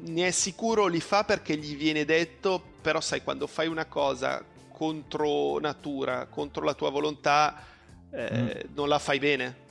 [0.00, 4.44] ne è sicuro li fa perché gli viene detto, però sai quando fai una cosa
[4.70, 7.64] contro natura, contro la tua volontà,
[8.10, 8.74] eh, mm.
[8.74, 9.68] non la fai bene.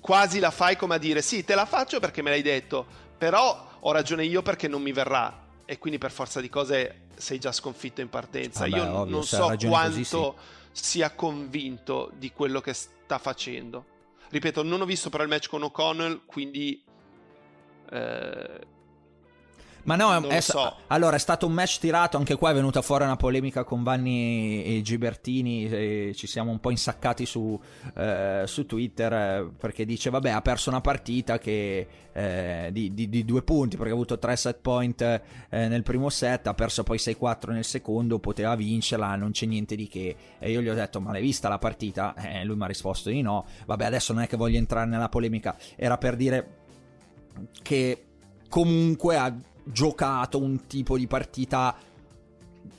[0.00, 2.86] Quasi la fai come a dire sì, te la faccio perché me l'hai detto,
[3.18, 7.38] però ho ragione io perché non mi verrà e quindi per forza di cose sei
[7.38, 8.64] già sconfitto in partenza.
[8.64, 10.32] Ah beh, io ovvio, non so quanto così, sì.
[10.72, 13.91] sia convinto di quello che sta facendo.
[14.32, 16.82] Ripeto, non ho visto però il match con O'Connell, quindi
[17.90, 18.51] eh,
[19.84, 20.76] ma no, è, so.
[20.88, 24.64] allora è stato un match tirato, anche qua è venuta fuori una polemica con Vanni
[24.64, 27.58] e Gibertini, e ci siamo un po' insaccati su,
[27.96, 33.08] eh, su Twitter eh, perché dice vabbè ha perso una partita che, eh, di, di,
[33.08, 36.82] di, due punti perché ha avuto tre set point eh, nel primo set, ha perso
[36.84, 40.16] poi 6-4 nel secondo, poteva vincerla, non c'è niente di che.
[40.38, 42.14] E io gli ho detto ma l'hai vista la partita?
[42.14, 45.08] Eh, lui mi ha risposto di no, vabbè adesso non è che voglio entrare nella
[45.08, 46.60] polemica, era per dire
[47.62, 48.04] che
[48.48, 51.76] comunque ha giocato un tipo di partita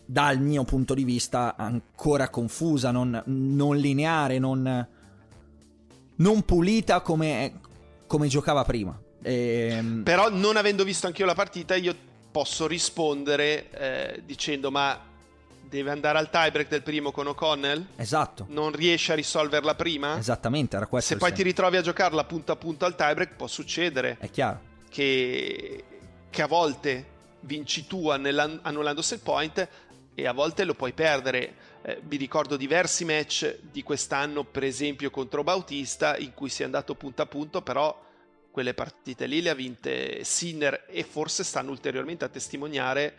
[0.05, 4.87] dal mio punto di vista ancora confusa, non, non lineare, non,
[6.15, 7.59] non pulita come,
[8.07, 8.97] come, giocava prima.
[9.21, 9.67] E...
[9.71, 11.95] Ehm, Però non avendo visto anch'io la partita io
[12.31, 14.99] posso rispondere eh, dicendo ma
[15.69, 17.85] deve andare al tiebreak del primo con O'Connell?
[17.95, 18.45] Esatto.
[18.49, 20.17] Non riesce a risolverla prima?
[20.17, 21.13] Esattamente, era questo.
[21.13, 21.43] Se poi senso.
[21.43, 24.17] ti ritrovi a giocarla punto a punto al tiebreak può succedere.
[24.19, 24.71] È chiaro.
[24.89, 25.83] Che
[26.33, 27.05] che a volte
[27.41, 29.67] vinci tu annullando set point
[30.15, 31.53] e a volte lo puoi perdere.
[31.83, 36.65] Eh, vi ricordo diversi match di quest'anno, per esempio contro Bautista, in cui si è
[36.65, 38.01] andato punto a punto, però
[38.49, 43.13] quelle partite lì le ha vinte Sinner e forse stanno ulteriormente a testimoniare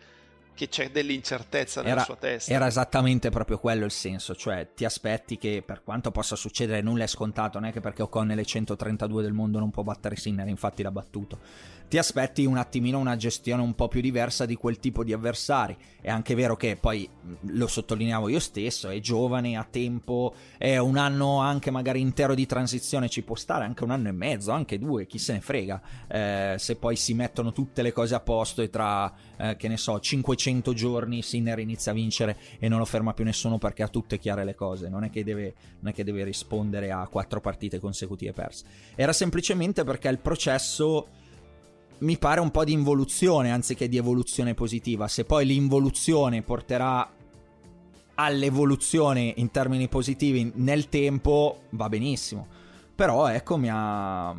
[0.53, 2.51] che c'è dell'incertezza nella era, sua testa.
[2.51, 7.03] Era esattamente proprio quello il senso, cioè ti aspetti che per quanto possa succedere nulla
[7.03, 10.47] è scontato, non è che perché O'Connell è 132 del mondo non può battere Sinner,
[10.47, 11.39] infatti l'ha battuto
[11.87, 15.75] ti aspetti un attimino una gestione un po' più diversa di quel tipo di avversari.
[16.01, 17.07] È anche vero che poi
[17.41, 22.45] lo sottolineavo io stesso, è giovane, ha tempo, è un anno anche magari intero di
[22.45, 25.81] transizione, ci può stare anche un anno e mezzo, anche due, chi se ne frega.
[26.07, 29.77] Eh, se poi si mettono tutte le cose a posto e tra, eh, che ne
[29.77, 33.87] so, 500 giorni Sinner inizia a vincere e non lo ferma più nessuno perché ha
[33.87, 37.79] tutte chiare le cose, non è che deve, è che deve rispondere a quattro partite
[37.79, 38.65] consecutive perse.
[38.95, 41.07] Era semplicemente perché il processo
[41.99, 45.07] mi pare un po' di involuzione anziché di evoluzione positiva.
[45.07, 47.09] Se poi l'involuzione porterà
[48.15, 52.47] all'evoluzione in termini positivi nel tempo, va benissimo.
[52.95, 54.35] Però ecco, mi ha...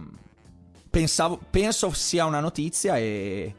[0.88, 3.54] Pensavo, penso sia una notizia e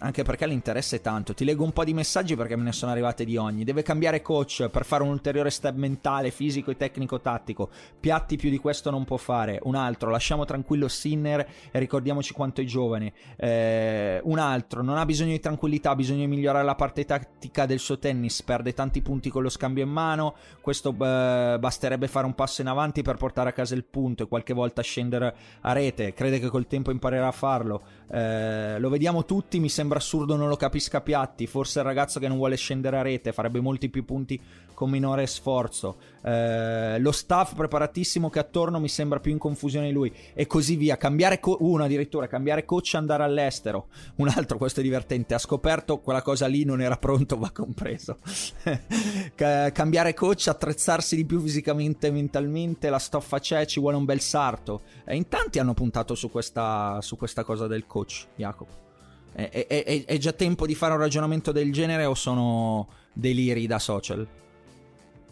[0.00, 1.34] anche perché l'interesse è tanto.
[1.34, 3.64] Ti leggo un po' di messaggi perché me ne sono arrivate di ogni.
[3.64, 7.68] Deve cambiare coach per fare un ulteriore step mentale, fisico e tecnico-tattico.
[7.98, 9.58] Piatti più di questo non può fare.
[9.62, 13.12] Un altro, lasciamo tranquillo Sinner e ricordiamoci quanto è giovane.
[13.36, 17.66] Eh, un altro, non ha bisogno di tranquillità, ha bisogno di migliorare la parte tattica
[17.66, 18.42] del suo tennis.
[18.42, 20.34] Perde tanti punti con lo scambio in mano.
[20.60, 24.28] Questo eh, basterebbe fare un passo in avanti per portare a casa il punto e
[24.28, 26.14] qualche volta scendere a rete.
[26.14, 27.82] Crede che col tempo imparerà a farlo.
[28.10, 32.20] Eh, lo vediamo tutti, mi sembra sembra assurdo non lo capisca Piatti, forse il ragazzo
[32.20, 34.40] che non vuole scendere a rete, farebbe molti più punti
[34.72, 35.96] con minore sforzo.
[36.22, 40.96] Eh, lo staff preparatissimo che attorno mi sembra più in confusione lui e così via.
[40.96, 43.88] Cambiare co- uno addirittura, cambiare coach e andare all'estero.
[44.16, 48.18] Un altro, questo è divertente, ha scoperto quella cosa lì non era pronto, va compreso.
[49.34, 54.20] cambiare coach, attrezzarsi di più fisicamente e mentalmente, la stoffa c'è, ci vuole un bel
[54.20, 54.82] sarto.
[55.04, 58.89] E in tanti hanno puntato su questa, su questa cosa del coach, Jacopo.
[59.32, 63.78] È, è, è, già tempo di fare un ragionamento del genere o sono deliri da
[63.78, 64.26] social?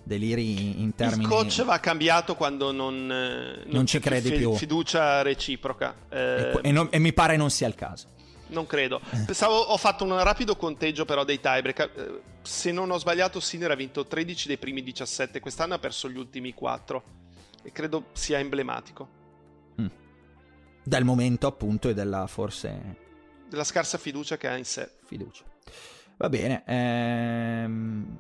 [0.03, 1.23] Deliri in termini...
[1.23, 4.55] Il coach va cambiato quando non, non, non ci credi fi- più.
[4.55, 5.95] Fiducia reciproca.
[6.09, 6.61] Eh...
[6.63, 8.07] E, non, e, mi pare non sia il caso.
[8.49, 9.01] Non credo.
[9.27, 11.79] Pensavo, ho fatto un rapido conteggio però dei tiebreak.
[11.79, 15.41] Eh, se non ho sbagliato, Sinner ha vinto 13 dei primi 17.
[15.41, 17.03] Quest'anno ha perso gli ultimi 4.
[17.63, 19.09] E credo sia emblematico.
[19.83, 19.87] Mm.
[20.83, 23.07] Dal momento appunto e della forse
[23.49, 24.91] della scarsa fiducia che ha in sé.
[25.05, 25.45] Fiducia.
[26.17, 26.63] Va bene.
[26.67, 28.17] Ehm,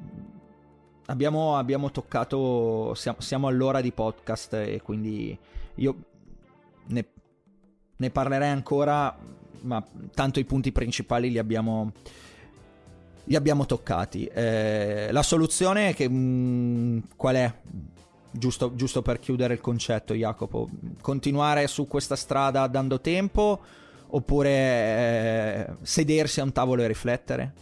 [1.06, 2.94] abbiamo, abbiamo, toccato.
[2.94, 5.36] Siamo, siamo, all'ora di podcast e quindi
[5.74, 5.96] io
[6.86, 7.06] ne,
[7.96, 9.16] ne, parlerei ancora,
[9.62, 11.92] ma tanto i punti principali li abbiamo.
[13.24, 14.24] Li abbiamo toccati.
[14.24, 17.52] Eh, la soluzione che, mh, mm, qual è?
[18.30, 20.68] Giusto, giusto per chiudere il concetto, Jacopo.
[21.02, 23.60] Continuare su questa strada dando tempo
[24.10, 27.52] oppure eh, sedersi a un tavolo e riflettere?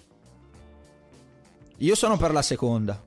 [1.78, 3.03] Io sono per la seconda.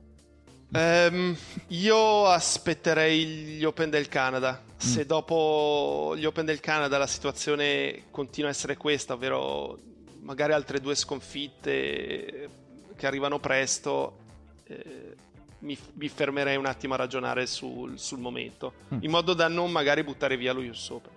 [0.72, 1.36] Um,
[1.68, 4.62] io aspetterei gli Open del Canada.
[4.62, 4.76] Mm.
[4.78, 9.78] Se dopo gli Open del Canada la situazione continua a essere questa, ovvero
[10.20, 12.48] magari altre due sconfitte
[12.94, 14.18] che arrivano presto,
[14.66, 15.16] eh,
[15.60, 18.98] mi, mi, fermerei un attimo a ragionare sul, sul momento, mm.
[19.00, 21.12] in modo da non magari buttare via lo US Open.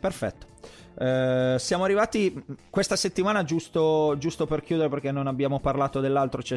[0.00, 0.49] Perfetto.
[0.94, 6.42] Uh, siamo arrivati questa settimana, giusto, giusto, per chiudere, perché non abbiamo parlato dell'altro.
[6.42, 6.56] C'è,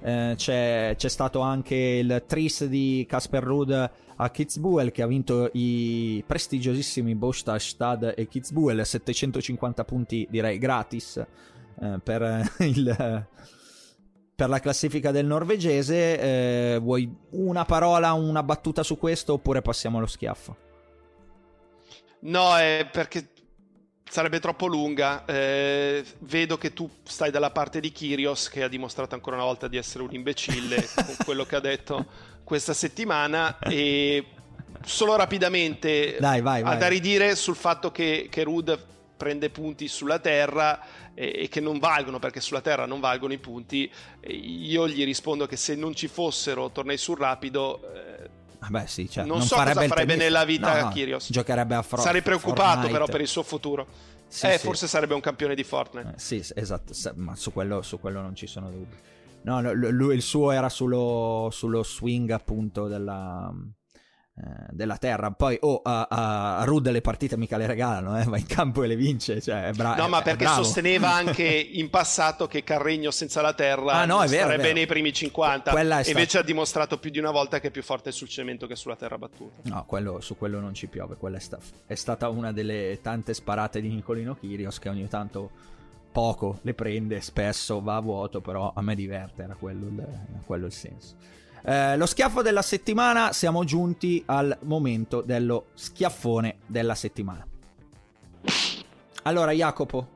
[0.00, 5.50] uh, c'è, c'è stato anche il Tris di Casper Ruud a Kitzbühel che ha vinto
[5.52, 8.84] i prestigiosissimi Bostadt e Kitzbühel.
[8.84, 11.22] 750 punti direi gratis
[11.74, 13.26] uh, per, il,
[14.34, 16.78] per la classifica del norvegese.
[16.80, 20.68] Vuoi una parola una battuta su questo oppure passiamo allo schiaffo
[22.20, 23.28] No, è perché
[24.10, 25.24] sarebbe troppo lunga.
[25.24, 29.68] Eh, vedo che tu stai dalla parte di Kyrios, che ha dimostrato ancora una volta
[29.68, 32.06] di essere un imbecille con quello che ha detto
[32.44, 33.58] questa settimana.
[33.60, 34.26] E
[34.84, 36.74] solo rapidamente Dai, vai, vai.
[36.74, 40.80] a da ridire sul fatto che, che Rud prende punti sulla terra
[41.12, 43.90] e, e, che non valgono perché sulla terra non valgono i punti.
[44.26, 47.80] io gli rispondo che se non ci fossero tornei sul rapido.
[47.94, 48.29] Eh,
[48.68, 50.24] Beh, sì, cioè, non, non so farebbe cosa farebbe tennis...
[50.24, 51.28] nella vita no, no, Kyrgios.
[51.30, 52.92] Giocherebbe a Fro- Sarei preoccupato Fortnite.
[52.92, 53.86] però per il suo futuro.
[54.28, 54.66] Sì, eh, sì.
[54.66, 56.10] forse sarebbe un campione di Fortnite.
[56.10, 58.96] Eh, sì, esatto, ma su quello, su quello, non ci sono dubbi.
[59.42, 63.52] No, lui, il suo era sullo, sullo swing appunto della,
[64.70, 65.30] della terra.
[65.30, 68.24] Poi, oh, a, a, Rude le partite mica le regalano, eh?
[68.28, 69.40] va in campo e le vince.
[69.40, 73.92] Cioè, è bra- no, ma perché sosteneva anche in passato che Carregno senza la terra
[73.92, 75.70] ah, no, è vero, sarebbe nei primi 50.
[75.70, 78.66] Quella è Invece ha dimostrato più di una volta che è più forte sul cemento
[78.66, 79.60] che sulla terra battuta.
[79.64, 81.16] No, quello, su quello non ci piove.
[81.16, 85.68] Quella è, sta- è stata una delle tante sparate di Nicolino Kirios che ogni tanto
[86.12, 90.06] poco le prende, spesso va a vuoto, però a me diverte, era quello il,
[90.44, 91.14] quello il senso.
[91.62, 97.46] Eh, lo schiaffo della settimana, siamo giunti al momento dello schiaffone della settimana.
[99.22, 100.08] Allora, Jacopo,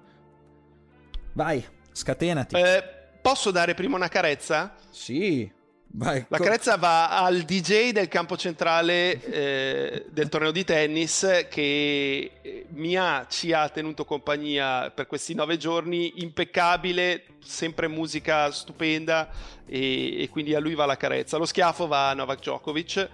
[1.33, 2.57] vai, scatenati.
[2.57, 2.83] Eh,
[3.21, 4.75] posso dare prima una carezza?
[4.91, 5.51] Sì,
[5.95, 6.25] vai.
[6.29, 12.97] La carezza va al DJ del campo centrale eh, del torneo di tennis che mi
[12.97, 19.29] ha, ci ha tenuto compagnia per questi nove giorni, impeccabile, sempre musica stupenda
[19.67, 21.37] e, e quindi a lui va la carezza.
[21.37, 23.09] Lo schiaffo va a Novak Djokovic,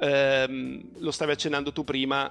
[0.00, 2.30] ehm, lo stavi accennando tu prima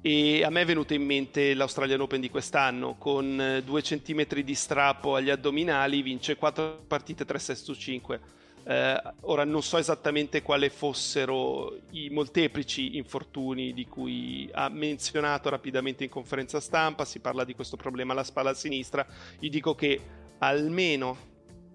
[0.00, 4.54] e a me è venuto in mente l'Australian Open di quest'anno con 2 cm di
[4.54, 8.20] strappo agli addominali, vince 4 partite 3 6 su 5.
[8.68, 16.02] Eh, ora non so esattamente quali fossero i molteplici infortuni di cui ha menzionato rapidamente
[16.02, 19.06] in conferenza stampa, si parla di questo problema alla spalla sinistra,
[19.38, 20.00] gli dico che
[20.38, 21.16] almeno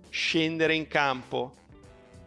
[0.10, 1.56] scendere in campo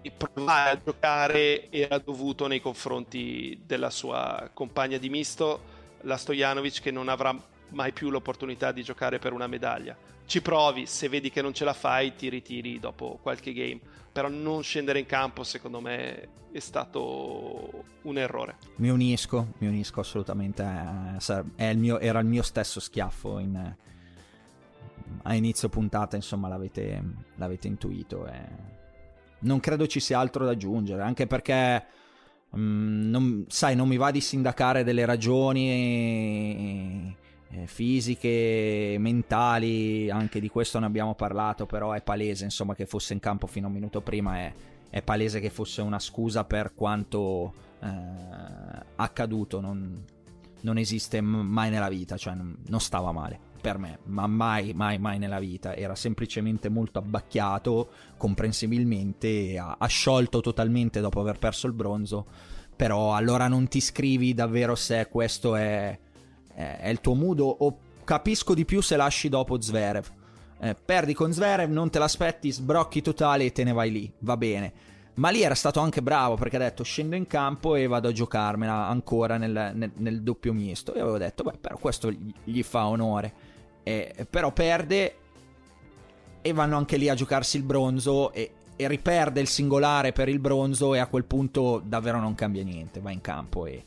[0.00, 5.60] e provare a giocare era dovuto nei confronti della sua compagna di misto,
[6.02, 7.38] la Stojanovic, che non avrà
[7.70, 9.94] mai più l'opportunità di giocare per una medaglia.
[10.26, 13.80] Ci provi, se vedi che non ce la fai, ti ritiri dopo qualche game.
[14.14, 18.58] Però non scendere in campo, secondo me, è stato un errore.
[18.76, 20.62] Mi unisco, mi unisco assolutamente.
[21.56, 23.74] Il mio, era il mio stesso schiaffo in,
[25.22, 27.02] a inizio puntata, insomma, l'avete,
[27.34, 28.24] l'avete intuito.
[28.28, 28.40] E
[29.40, 31.84] non credo ci sia altro da aggiungere, anche perché,
[32.50, 37.16] um, non, sai, non mi va di sindacare delle ragioni
[37.56, 43.12] eh, fisiche, mentali, anche di questo ne abbiamo parlato, però è palese, insomma, che fosse
[43.12, 44.52] in campo fino a un minuto prima è,
[44.90, 47.88] è palese che fosse una scusa per quanto eh,
[48.96, 50.04] accaduto, non,
[50.62, 55.18] non esiste mai nella vita, cioè non stava male per me, ma mai, mai, mai
[55.18, 55.74] nella vita.
[55.74, 62.26] Era semplicemente molto abbacchiato, comprensibilmente, ha, sciolto totalmente dopo aver perso il bronzo.
[62.76, 65.98] Però allora non ti scrivi davvero se questo è,
[66.54, 70.06] è, è il tuo mood o capisco di più se lasci dopo Zverev.
[70.60, 74.36] Eh, perdi con Zverev, non te l'aspetti, sbrocchi totale e te ne vai lì, va
[74.36, 74.72] bene.
[75.14, 78.12] Ma lì era stato anche bravo perché ha detto scendo in campo e vado a
[78.12, 80.92] giocarmela ancora nel, nel, nel doppio misto.
[80.94, 83.52] E avevo detto, beh, però questo gli fa onore
[83.84, 85.14] eh, però perde
[86.40, 90.40] e vanno anche lì a giocarsi il bronzo e, e, riperde il singolare per il
[90.40, 93.84] bronzo e a quel punto davvero non cambia niente, va in campo e,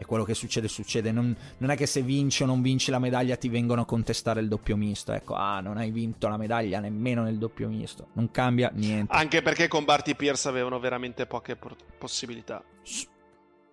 [0.00, 2.98] e quello che succede succede, non, non, è che se vinci o non vinci la
[2.98, 6.80] medaglia ti vengono a contestare il doppio misto, ecco, ah non hai vinto la medaglia
[6.80, 9.12] nemmeno nel doppio misto, non cambia niente.
[9.14, 11.58] Anche perché con Barty Pierce avevano veramente poche
[11.98, 12.64] possibilità.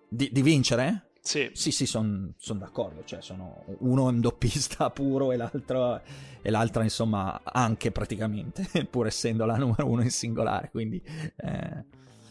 [0.06, 1.12] Di, di vincere?
[1.22, 3.04] Sì, sì, sì sono son d'accordo.
[3.04, 6.02] Cioè, sono uno è un doppista puro e l'altro
[6.42, 10.68] e l'altra, insomma, anche praticamente, pur essendo la numero uno in singolare.
[10.70, 11.02] Quindi,
[11.36, 11.84] eh,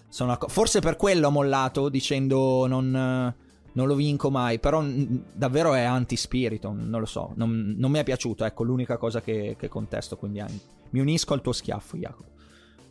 [0.07, 3.33] sono acc- forse per quello ho mollato dicendo non,
[3.77, 4.59] non lo vinco mai.
[4.59, 6.73] Però n- davvero è anti-spirito.
[6.75, 7.31] Non lo so.
[7.35, 8.43] Non, non, mi è piaciuto.
[8.43, 10.17] Ecco, l'unica cosa che, che contesto.
[10.17, 10.59] Quindi, anche.
[10.89, 12.35] mi unisco al tuo schiaffo, Jacopo.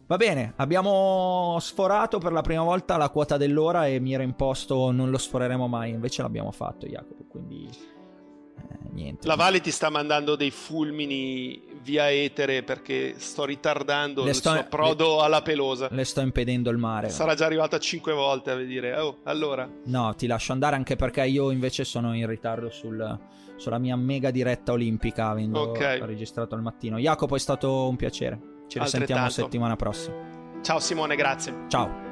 [0.08, 4.92] Va bene, abbiamo sforato per la prima volta la quota dell'ora e mi era imposto
[4.92, 7.95] non lo sforeremo mai, invece l'abbiamo fatto Jacopo, quindi eh,
[8.92, 9.26] niente.
[9.26, 14.50] La Vale ti sta mandando dei fulmini via etere perché sto ritardando le il sto,
[14.50, 15.88] suo approdo le, alla pelosa.
[15.90, 17.10] Le sto impedendo il mare.
[17.10, 19.68] Sarà già arrivata cinque volte a dire, oh, allora.
[19.84, 23.18] No, ti lascio andare anche perché io invece sono in ritardo sul,
[23.56, 26.00] sulla mia mega diretta olimpica avendo okay.
[26.04, 26.98] registrato al mattino.
[26.98, 28.54] Jacopo è stato un piacere.
[28.66, 30.34] Ci risentiamo settimana prossima.
[30.62, 31.54] Ciao Simone, grazie.
[31.68, 32.05] Ciao.